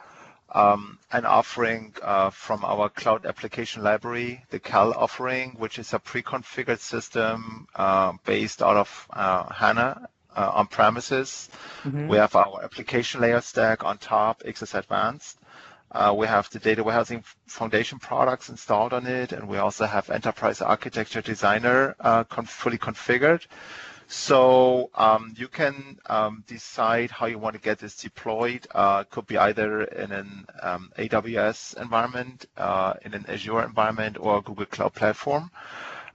um, 0.53 0.99
an 1.11 1.25
offering 1.25 1.93
uh, 2.01 2.29
from 2.29 2.63
our 2.63 2.89
cloud 2.89 3.25
application 3.25 3.83
library, 3.83 4.43
the 4.49 4.59
CAL 4.59 4.93
offering, 4.93 5.51
which 5.57 5.79
is 5.79 5.93
a 5.93 5.99
pre-configured 5.99 6.79
system 6.79 7.67
uh, 7.75 8.13
based 8.25 8.61
out 8.61 8.77
of 8.77 9.07
uh, 9.11 9.51
HANA 9.51 10.07
uh, 10.35 10.51
on 10.53 10.67
premises. 10.67 11.49
Mm-hmm. 11.83 12.07
We 12.07 12.17
have 12.17 12.35
our 12.35 12.63
application 12.63 13.21
layer 13.21 13.41
stack 13.41 13.83
on 13.83 13.97
top, 13.97 14.43
XS 14.43 14.77
Advanced. 14.77 15.39
Uh, 15.91 16.13
we 16.17 16.25
have 16.25 16.49
the 16.49 16.59
data 16.59 16.83
warehousing 16.83 17.23
foundation 17.45 17.99
products 17.99 18.49
installed 18.49 18.93
on 18.93 19.05
it, 19.05 19.31
and 19.31 19.47
we 19.47 19.57
also 19.57 19.85
have 19.85 20.09
enterprise 20.09 20.59
architecture 20.59 21.21
designer 21.21 21.95
uh, 21.99 22.23
con- 22.23 22.45
fully 22.45 22.79
configured. 22.79 23.45
So 24.13 24.91
um, 24.93 25.33
you 25.35 25.47
can 25.47 25.97
um, 26.05 26.43
decide 26.47 27.09
how 27.09 27.25
you 27.25 27.39
want 27.39 27.55
to 27.55 27.61
get 27.61 27.79
this 27.79 27.95
deployed. 27.95 28.67
Uh, 28.73 29.03
could 29.05 29.25
be 29.25 29.39
either 29.39 29.85
in 29.85 30.11
an 30.11 30.45
um, 30.61 30.91
AWS 30.99 31.81
environment, 31.81 32.45
uh, 32.55 32.93
in 33.01 33.15
an 33.15 33.25
Azure 33.27 33.63
environment, 33.63 34.17
or 34.19 34.41
Google 34.43 34.67
Cloud 34.67 34.93
Platform. 34.93 35.49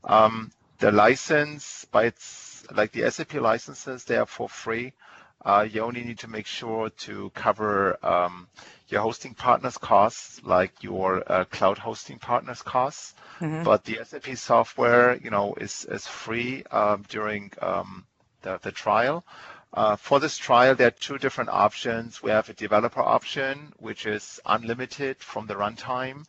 Um, 0.05 0.53
the 0.79 0.93
license, 0.93 1.87
by 1.91 2.05
its 2.05 2.65
like 2.73 2.93
the 2.93 3.11
SAP 3.11 3.35
licenses, 3.35 4.05
they 4.05 4.17
are 4.17 4.27
for 4.27 4.49
free. 4.49 4.93
Uh, 5.45 5.67
you 5.71 5.83
only 5.83 6.03
need 6.03 6.19
to 6.19 6.29
make 6.29 6.47
sure 6.47 6.91
to 6.91 7.31
cover 7.35 7.97
um, 8.05 8.49
your 8.89 9.03
hosting 9.03 9.35
partners' 9.35 9.79
costs, 9.79 10.41
like 10.45 10.83
your 10.83 11.23
uh, 11.31 11.45
cloud 11.45 11.79
hosting 11.79 12.19
partners' 12.19 12.63
costs. 12.63 13.15
Mm-hmm. 13.41 13.63
But 13.63 13.85
the 13.85 14.01
SAP 14.05 14.37
software, 14.37 15.17
you 15.17 15.31
know, 15.31 15.55
is 15.55 15.85
is 15.85 16.07
free 16.07 16.65
um, 16.71 17.05
during 17.09 17.53
um, 17.63 18.05
the 18.43 18.59
the 18.63 18.73
trial. 18.73 19.25
Uh, 19.73 19.97
for 19.97 20.19
this 20.19 20.39
trial, 20.39 20.75
there 20.75 20.89
are 20.89 20.93
two 20.93 21.19
different 21.19 21.51
options. 21.51 22.23
We 22.23 22.31
have 22.31 22.49
a 22.49 22.55
developer 22.55 23.03
option, 23.03 23.73
which 23.79 24.07
is 24.07 24.41
unlimited 24.47 25.19
from 25.19 25.47
the 25.47 25.55
runtime, 25.55 26.25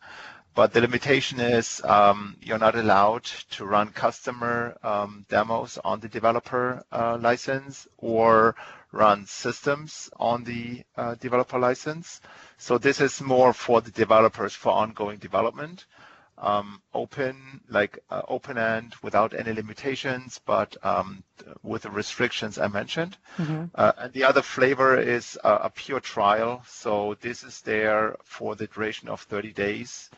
but 0.54 0.72
the 0.72 0.80
limitation 0.82 1.40
is 1.40 1.80
um, 1.84 2.36
you're 2.42 2.58
not 2.58 2.74
allowed 2.74 3.24
to 3.52 3.64
run 3.64 3.88
customer 3.88 4.76
um, 4.82 5.24
demos 5.28 5.78
on 5.84 6.00
the 6.00 6.08
developer 6.08 6.84
uh, 6.92 7.16
license 7.20 7.88
or 7.96 8.56
run 8.92 9.26
systems 9.26 10.10
on 10.16 10.44
the 10.44 10.82
uh, 10.96 11.14
developer 11.16 11.58
license. 11.58 12.20
So 12.58 12.78
this 12.78 13.00
is 13.00 13.20
more 13.20 13.52
for 13.52 13.80
the 13.80 13.90
developers 13.90 14.54
for 14.54 14.72
ongoing 14.72 15.18
development. 15.18 15.86
Um, 16.38 16.80
open, 16.94 17.60
like 17.68 17.98
uh, 18.08 18.22
open 18.26 18.56
end 18.56 18.94
without 19.02 19.34
any 19.34 19.52
limitations, 19.52 20.40
but 20.46 20.74
um, 20.82 21.22
with 21.62 21.82
the 21.82 21.90
restrictions 21.90 22.58
I 22.58 22.68
mentioned. 22.68 23.18
Mm-hmm. 23.36 23.64
Uh, 23.74 23.92
and 23.98 24.12
the 24.14 24.24
other 24.24 24.40
flavor 24.40 24.98
is 24.98 25.38
a 25.44 25.68
pure 25.68 26.00
trial. 26.00 26.62
So 26.66 27.16
this 27.20 27.42
is 27.42 27.60
there 27.60 28.16
for 28.24 28.56
the 28.56 28.66
duration 28.66 29.08
of 29.10 29.20
30 29.20 29.52
days. 29.52 30.08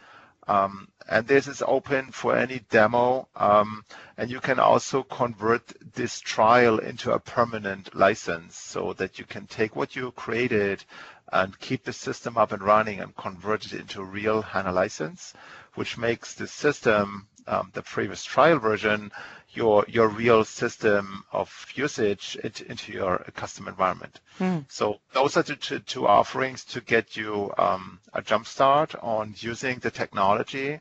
Um, 0.48 0.88
and 1.08 1.26
this 1.26 1.46
is 1.46 1.62
open 1.66 2.10
for 2.12 2.36
any 2.36 2.60
demo. 2.70 3.28
Um, 3.36 3.84
and 4.16 4.30
you 4.30 4.40
can 4.40 4.58
also 4.58 5.02
convert 5.02 5.62
this 5.94 6.20
trial 6.20 6.78
into 6.78 7.12
a 7.12 7.18
permanent 7.18 7.94
license 7.94 8.56
so 8.56 8.92
that 8.94 9.18
you 9.18 9.24
can 9.24 9.46
take 9.46 9.76
what 9.76 9.96
you 9.96 10.10
created 10.12 10.84
and 11.32 11.58
keep 11.58 11.84
the 11.84 11.92
system 11.92 12.36
up 12.36 12.52
and 12.52 12.62
running 12.62 13.00
and 13.00 13.16
convert 13.16 13.66
it 13.66 13.72
into 13.72 14.00
a 14.00 14.04
real 14.04 14.42
HANA 14.42 14.72
license, 14.72 15.32
which 15.74 15.96
makes 15.96 16.34
the 16.34 16.46
system, 16.46 17.26
um, 17.46 17.70
the 17.72 17.82
previous 17.82 18.22
trial 18.22 18.58
version, 18.58 19.10
your 19.54 19.84
your 19.88 20.08
real 20.08 20.44
system 20.44 21.24
of 21.32 21.48
usage 21.74 22.36
into, 22.42 22.70
into 22.70 22.92
your 22.92 23.18
custom 23.34 23.68
environment. 23.68 24.20
Mm. 24.38 24.64
So 24.68 25.00
those 25.12 25.36
are 25.36 25.42
the 25.42 25.56
two, 25.56 25.80
two 25.80 26.06
offerings 26.06 26.64
to 26.66 26.80
get 26.80 27.16
you 27.16 27.52
um, 27.58 28.00
a 28.14 28.22
jump 28.22 28.46
start 28.46 28.94
on 29.02 29.34
using 29.38 29.78
the 29.78 29.90
technology. 29.90 30.80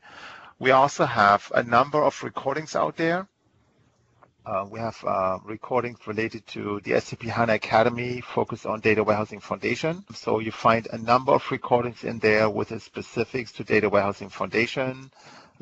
We 0.59 0.71
also 0.71 1.05
have 1.05 1.51
a 1.55 1.63
number 1.63 2.03
of 2.03 2.23
recordings 2.23 2.75
out 2.75 2.95
there. 2.95 3.27
Uh, 4.43 4.65
we 4.69 4.79
have 4.79 4.97
uh, 5.05 5.37
recordings 5.43 5.99
related 6.07 6.45
to 6.47 6.79
the 6.83 6.99
SAP 6.99 7.21
HANA 7.21 7.53
Academy 7.53 8.21
focused 8.21 8.65
on 8.65 8.79
Data 8.79 9.03
Warehousing 9.03 9.39
Foundation. 9.39 10.03
So 10.15 10.39
you 10.39 10.51
find 10.51 10.87
a 10.91 10.97
number 10.97 11.31
of 11.31 11.51
recordings 11.51 12.03
in 12.03 12.17
there 12.19 12.49
with 12.49 12.69
the 12.69 12.79
specifics 12.79 13.51
to 13.53 13.63
Data 13.63 13.87
Warehousing 13.87 14.29
Foundation 14.29 15.11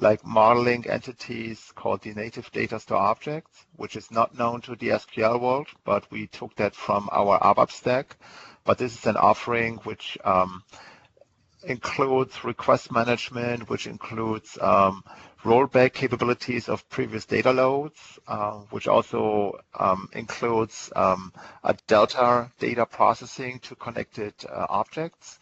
like 0.02 0.26
modeling 0.26 0.88
entities 0.88 1.72
called 1.76 2.02
the 2.02 2.14
native 2.14 2.52
data 2.52 2.80
store 2.80 3.02
objects, 3.02 3.66
which 3.76 3.96
is 3.96 4.10
not 4.12 4.38
known 4.38 4.62
to 4.62 4.76
the 4.76 4.90
SQL 4.90 5.40
world, 5.40 5.68
but 5.84 6.10
we 6.10 6.28
took 6.28 6.56
that 6.56 6.74
from 6.74 7.10
our 7.12 7.40
ABAP 7.40 7.72
stack. 7.72 8.18
But 8.64 8.78
this 8.78 8.98
is 8.98 9.06
an 9.06 9.18
offering 9.18 9.78
which 9.78 10.18
um, 10.24 10.64
includes 11.64 12.44
request 12.44 12.92
management, 12.92 13.70
which 13.70 13.88
includes 13.88 14.58
um, 14.62 15.04
rollback 15.44 15.94
capabilities 15.94 16.70
of 16.70 16.88
previous 16.90 17.26
data 17.26 17.52
loads, 17.52 18.20
uh, 18.28 18.54
which 18.72 18.88
also 18.88 19.60
um, 19.78 20.10
includes 20.14 20.92
um, 20.96 21.34
a 21.64 21.76
Delta 21.88 22.52
data 22.60 22.86
processing 22.86 23.60
to 23.60 23.76
connected 23.76 24.34
uh, 24.50 24.66
objects. 24.70 25.40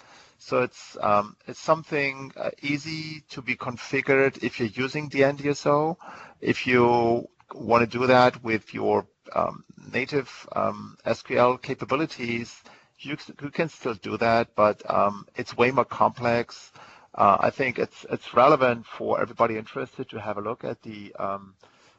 So 0.47 0.61
it's 0.61 0.95
um, 1.01 1.35
it's 1.45 1.59
something 1.59 2.31
uh, 2.37 2.51
easy 2.61 3.21
to 3.31 3.41
be 3.41 3.57
configured 3.57 4.41
if 4.41 4.61
you're 4.61 4.69
using 4.85 5.09
the 5.09 5.23
NDSO. 5.23 5.97
If 6.39 6.65
you 6.65 7.27
want 7.53 7.81
to 7.81 7.97
do 7.99 8.07
that 8.07 8.41
with 8.45 8.73
your 8.73 9.05
um, 9.35 9.65
native 9.91 10.29
um, 10.55 10.97
SQL 11.05 11.61
capabilities, 11.61 12.63
you, 12.99 13.17
you, 13.41 13.49
can 13.49 13.67
still 13.67 13.95
do 13.95 14.15
that, 14.19 14.55
but 14.55 14.89
um, 14.89 15.27
it's 15.35 15.57
way 15.57 15.69
more 15.71 15.83
complex. 15.83 16.71
Uh, 17.13 17.35
I 17.41 17.49
think 17.49 17.77
it's 17.77 18.05
it's 18.09 18.33
relevant 18.33 18.85
for 18.85 19.19
everybody 19.19 19.57
interested 19.57 20.09
to 20.11 20.21
have 20.21 20.37
a 20.37 20.41
look 20.49 20.63
at 20.63 20.81
the 20.81 21.13
um, 21.19 21.55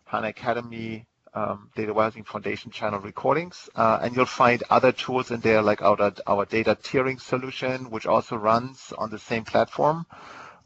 HANA 0.06 0.28
Academy 0.28 1.04
um, 1.34 1.70
Data 1.74 1.92
Warehousing 1.92 2.24
Foundation 2.24 2.70
channel 2.70 3.00
recordings. 3.00 3.68
Uh, 3.74 3.98
and 4.02 4.14
you'll 4.14 4.26
find 4.26 4.62
other 4.70 4.92
tools 4.92 5.30
in 5.30 5.40
there 5.40 5.62
like 5.62 5.82
our, 5.82 6.12
our 6.26 6.44
data 6.44 6.76
tiering 6.82 7.20
solution, 7.20 7.90
which 7.90 8.06
also 8.06 8.36
runs 8.36 8.92
on 8.96 9.10
the 9.10 9.18
same 9.18 9.44
platform, 9.44 10.06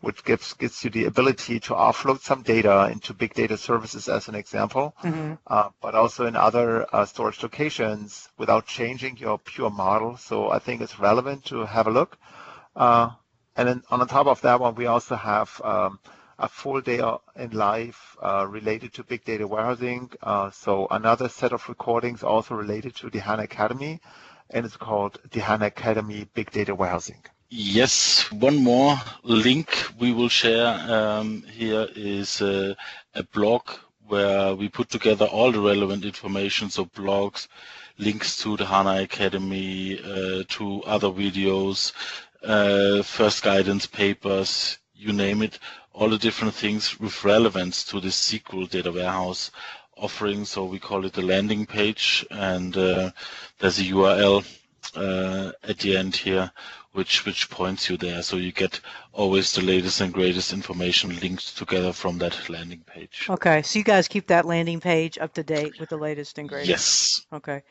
which 0.01 0.25
gives, 0.25 0.53
gives 0.55 0.85
you 0.85 0.90
the 0.90 1.05
ability 1.05 1.61
to 1.61 1.75
offload 1.75 2.20
some 2.20 2.42
data 2.42 2.88
into 2.92 3.14
big 3.14 3.35
data 3.35 3.57
services 3.57 4.09
as 4.09 4.29
an 4.29 4.35
example, 4.35 4.94
mm-hmm. 5.03 5.35
uh, 5.46 5.68
but 5.81 5.94
also 5.94 6.27
in 6.27 6.37
other 6.37 6.87
uh, 6.94 7.05
storage 7.05 7.42
locations 7.42 8.29
without 8.38 8.66
changing 8.66 9.16
your 9.18 9.38
pure 9.38 9.70
model. 9.70 10.16
So 10.16 10.51
I 10.51 10.59
think 10.59 10.81
it's 10.81 10.98
relevant 10.98 11.44
to 11.46 11.64
have 11.64 11.87
a 11.87 11.90
look. 11.90 12.18
Uh, 12.75 13.11
and 13.57 13.68
then 13.68 13.83
on 13.90 14.07
top 14.09 14.27
of 14.27 14.40
that 14.42 14.61
one, 14.61 14.75
we 14.75 14.87
also 14.87 15.14
have 15.14 15.61
um, 15.62 15.98
a 16.42 16.48
full 16.48 16.81
day 16.81 17.00
in 17.37 17.50
life 17.52 18.16
uh, 18.20 18.44
related 18.48 18.92
to 18.94 19.05
big 19.05 19.24
data 19.24 19.46
warehousing. 19.46 20.11
Uh, 20.22 20.50
so 20.50 20.88
another 20.90 21.28
set 21.28 21.52
of 21.52 21.66
recordings 21.68 22.22
also 22.24 22.55
related 22.55 22.94
to 22.96 23.09
the 23.09 23.20
HANA 23.20 23.44
Academy, 23.44 24.00
and 24.50 24.66
it's 24.66 24.76
called 24.76 25.18
the 25.31 25.40
HANA 25.40 25.66
Academy 25.66 26.26
Big 26.35 26.50
Data 26.50 26.74
Warehousing. 26.74 27.22
Yes, 27.48 28.31
one 28.33 28.57
more 28.57 28.96
link 29.22 29.68
we 29.99 30.12
will 30.12 30.28
share 30.28 30.68
um, 30.90 31.43
here 31.43 31.86
is 31.95 32.43
uh, 32.43 32.74
a 33.14 33.22
blog 33.22 33.62
where 34.09 34.55
we 34.55 34.68
put 34.68 34.88
together 34.88 35.26
all 35.26 35.53
the 35.53 35.61
relevant 35.61 36.05
information, 36.05 36.70
so 36.70 36.86
blogs, 36.86 37.47
links 37.99 38.36
to 38.38 38.57
the 38.57 38.66
HANA 38.66 39.03
Academy, 39.03 40.01
uh, 40.01 40.43
to 40.49 40.82
other 40.84 41.09
videos, 41.09 41.93
uh, 42.43 43.03
first 43.03 43.43
guidance 43.43 43.86
papers, 43.86 44.78
you 44.95 45.12
name 45.12 45.43
it, 45.43 45.59
all 45.95 46.09
the 46.09 46.18
different 46.18 46.55
things 46.55 46.99
with 46.99 47.24
relevance 47.24 47.84
to 47.84 48.01
this 48.01 48.32
SQL 48.32 48.68
data 48.68 48.93
warehouse 48.93 49.51
offering. 49.97 50.45
So 50.45 50.64
we 50.64 50.78
call 50.78 51.05
it 51.05 51.12
the 51.12 51.22
landing 51.22 51.66
page, 51.66 52.24
and 52.30 52.76
uh, 52.76 53.11
there's 53.59 53.78
a 53.78 53.84
URL 53.84 54.45
uh, 54.97 55.53
at 55.62 55.78
the 55.78 55.97
end 55.97 56.16
here 56.16 56.51
which 56.93 57.24
which 57.24 57.49
points 57.49 57.88
you 57.88 57.97
there. 57.97 58.22
So 58.22 58.36
you 58.36 58.53
get 58.53 58.80
always 59.12 59.53
the 59.53 59.62
latest 59.62 60.01
and 60.01 60.12
greatest 60.12 60.53
information 60.53 61.18
linked 61.20 61.57
together 61.57 61.93
from 61.93 62.18
that 62.18 62.49
landing 62.49 62.82
page. 62.86 63.26
Okay, 63.30 63.62
so 63.62 63.78
you 63.78 63.84
guys 63.84 64.09
keep 64.09 64.26
that 64.28 64.45
landing 64.45 64.80
page 64.80 65.18
up 65.18 65.32
to 65.34 65.43
date 65.43 65.78
with 65.80 65.88
the 65.88 65.97
latest 65.97 66.38
and 66.38 66.49
greatest. 66.49 66.68
Yes. 66.68 67.26
Okay. 67.32 67.62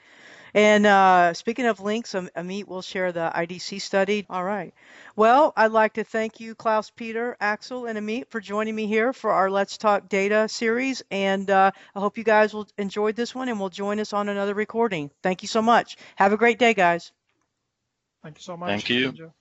And 0.53 0.85
uh, 0.85 1.33
speaking 1.33 1.65
of 1.65 1.79
links, 1.79 2.13
Amit 2.13 2.67
will 2.67 2.81
share 2.81 3.11
the 3.11 3.31
IDC 3.33 3.81
study. 3.81 4.25
All 4.29 4.43
right. 4.43 4.73
Well, 5.15 5.53
I'd 5.55 5.71
like 5.71 5.93
to 5.93 6.03
thank 6.03 6.39
you, 6.39 6.55
Klaus 6.55 6.89
Peter, 6.89 7.37
Axel, 7.39 7.85
and 7.85 7.97
Amit, 7.97 8.29
for 8.29 8.39
joining 8.39 8.75
me 8.75 8.87
here 8.87 9.13
for 9.13 9.31
our 9.31 9.49
Let's 9.49 9.77
Talk 9.77 10.09
Data 10.09 10.47
series. 10.49 11.03
And 11.11 11.49
uh, 11.49 11.71
I 11.95 11.99
hope 11.99 12.17
you 12.17 12.23
guys 12.23 12.53
will 12.53 12.67
enjoy 12.77 13.11
this 13.13 13.33
one 13.33 13.49
and 13.49 13.59
will 13.59 13.69
join 13.69 13.99
us 13.99 14.13
on 14.13 14.29
another 14.29 14.53
recording. 14.53 15.11
Thank 15.23 15.41
you 15.41 15.47
so 15.47 15.61
much. 15.61 15.97
Have 16.15 16.33
a 16.33 16.37
great 16.37 16.59
day, 16.59 16.73
guys. 16.73 17.11
Thank 18.23 18.37
you 18.37 18.43
so 18.43 18.57
much. 18.57 18.69
Thank 18.69 18.89
you. 18.89 19.31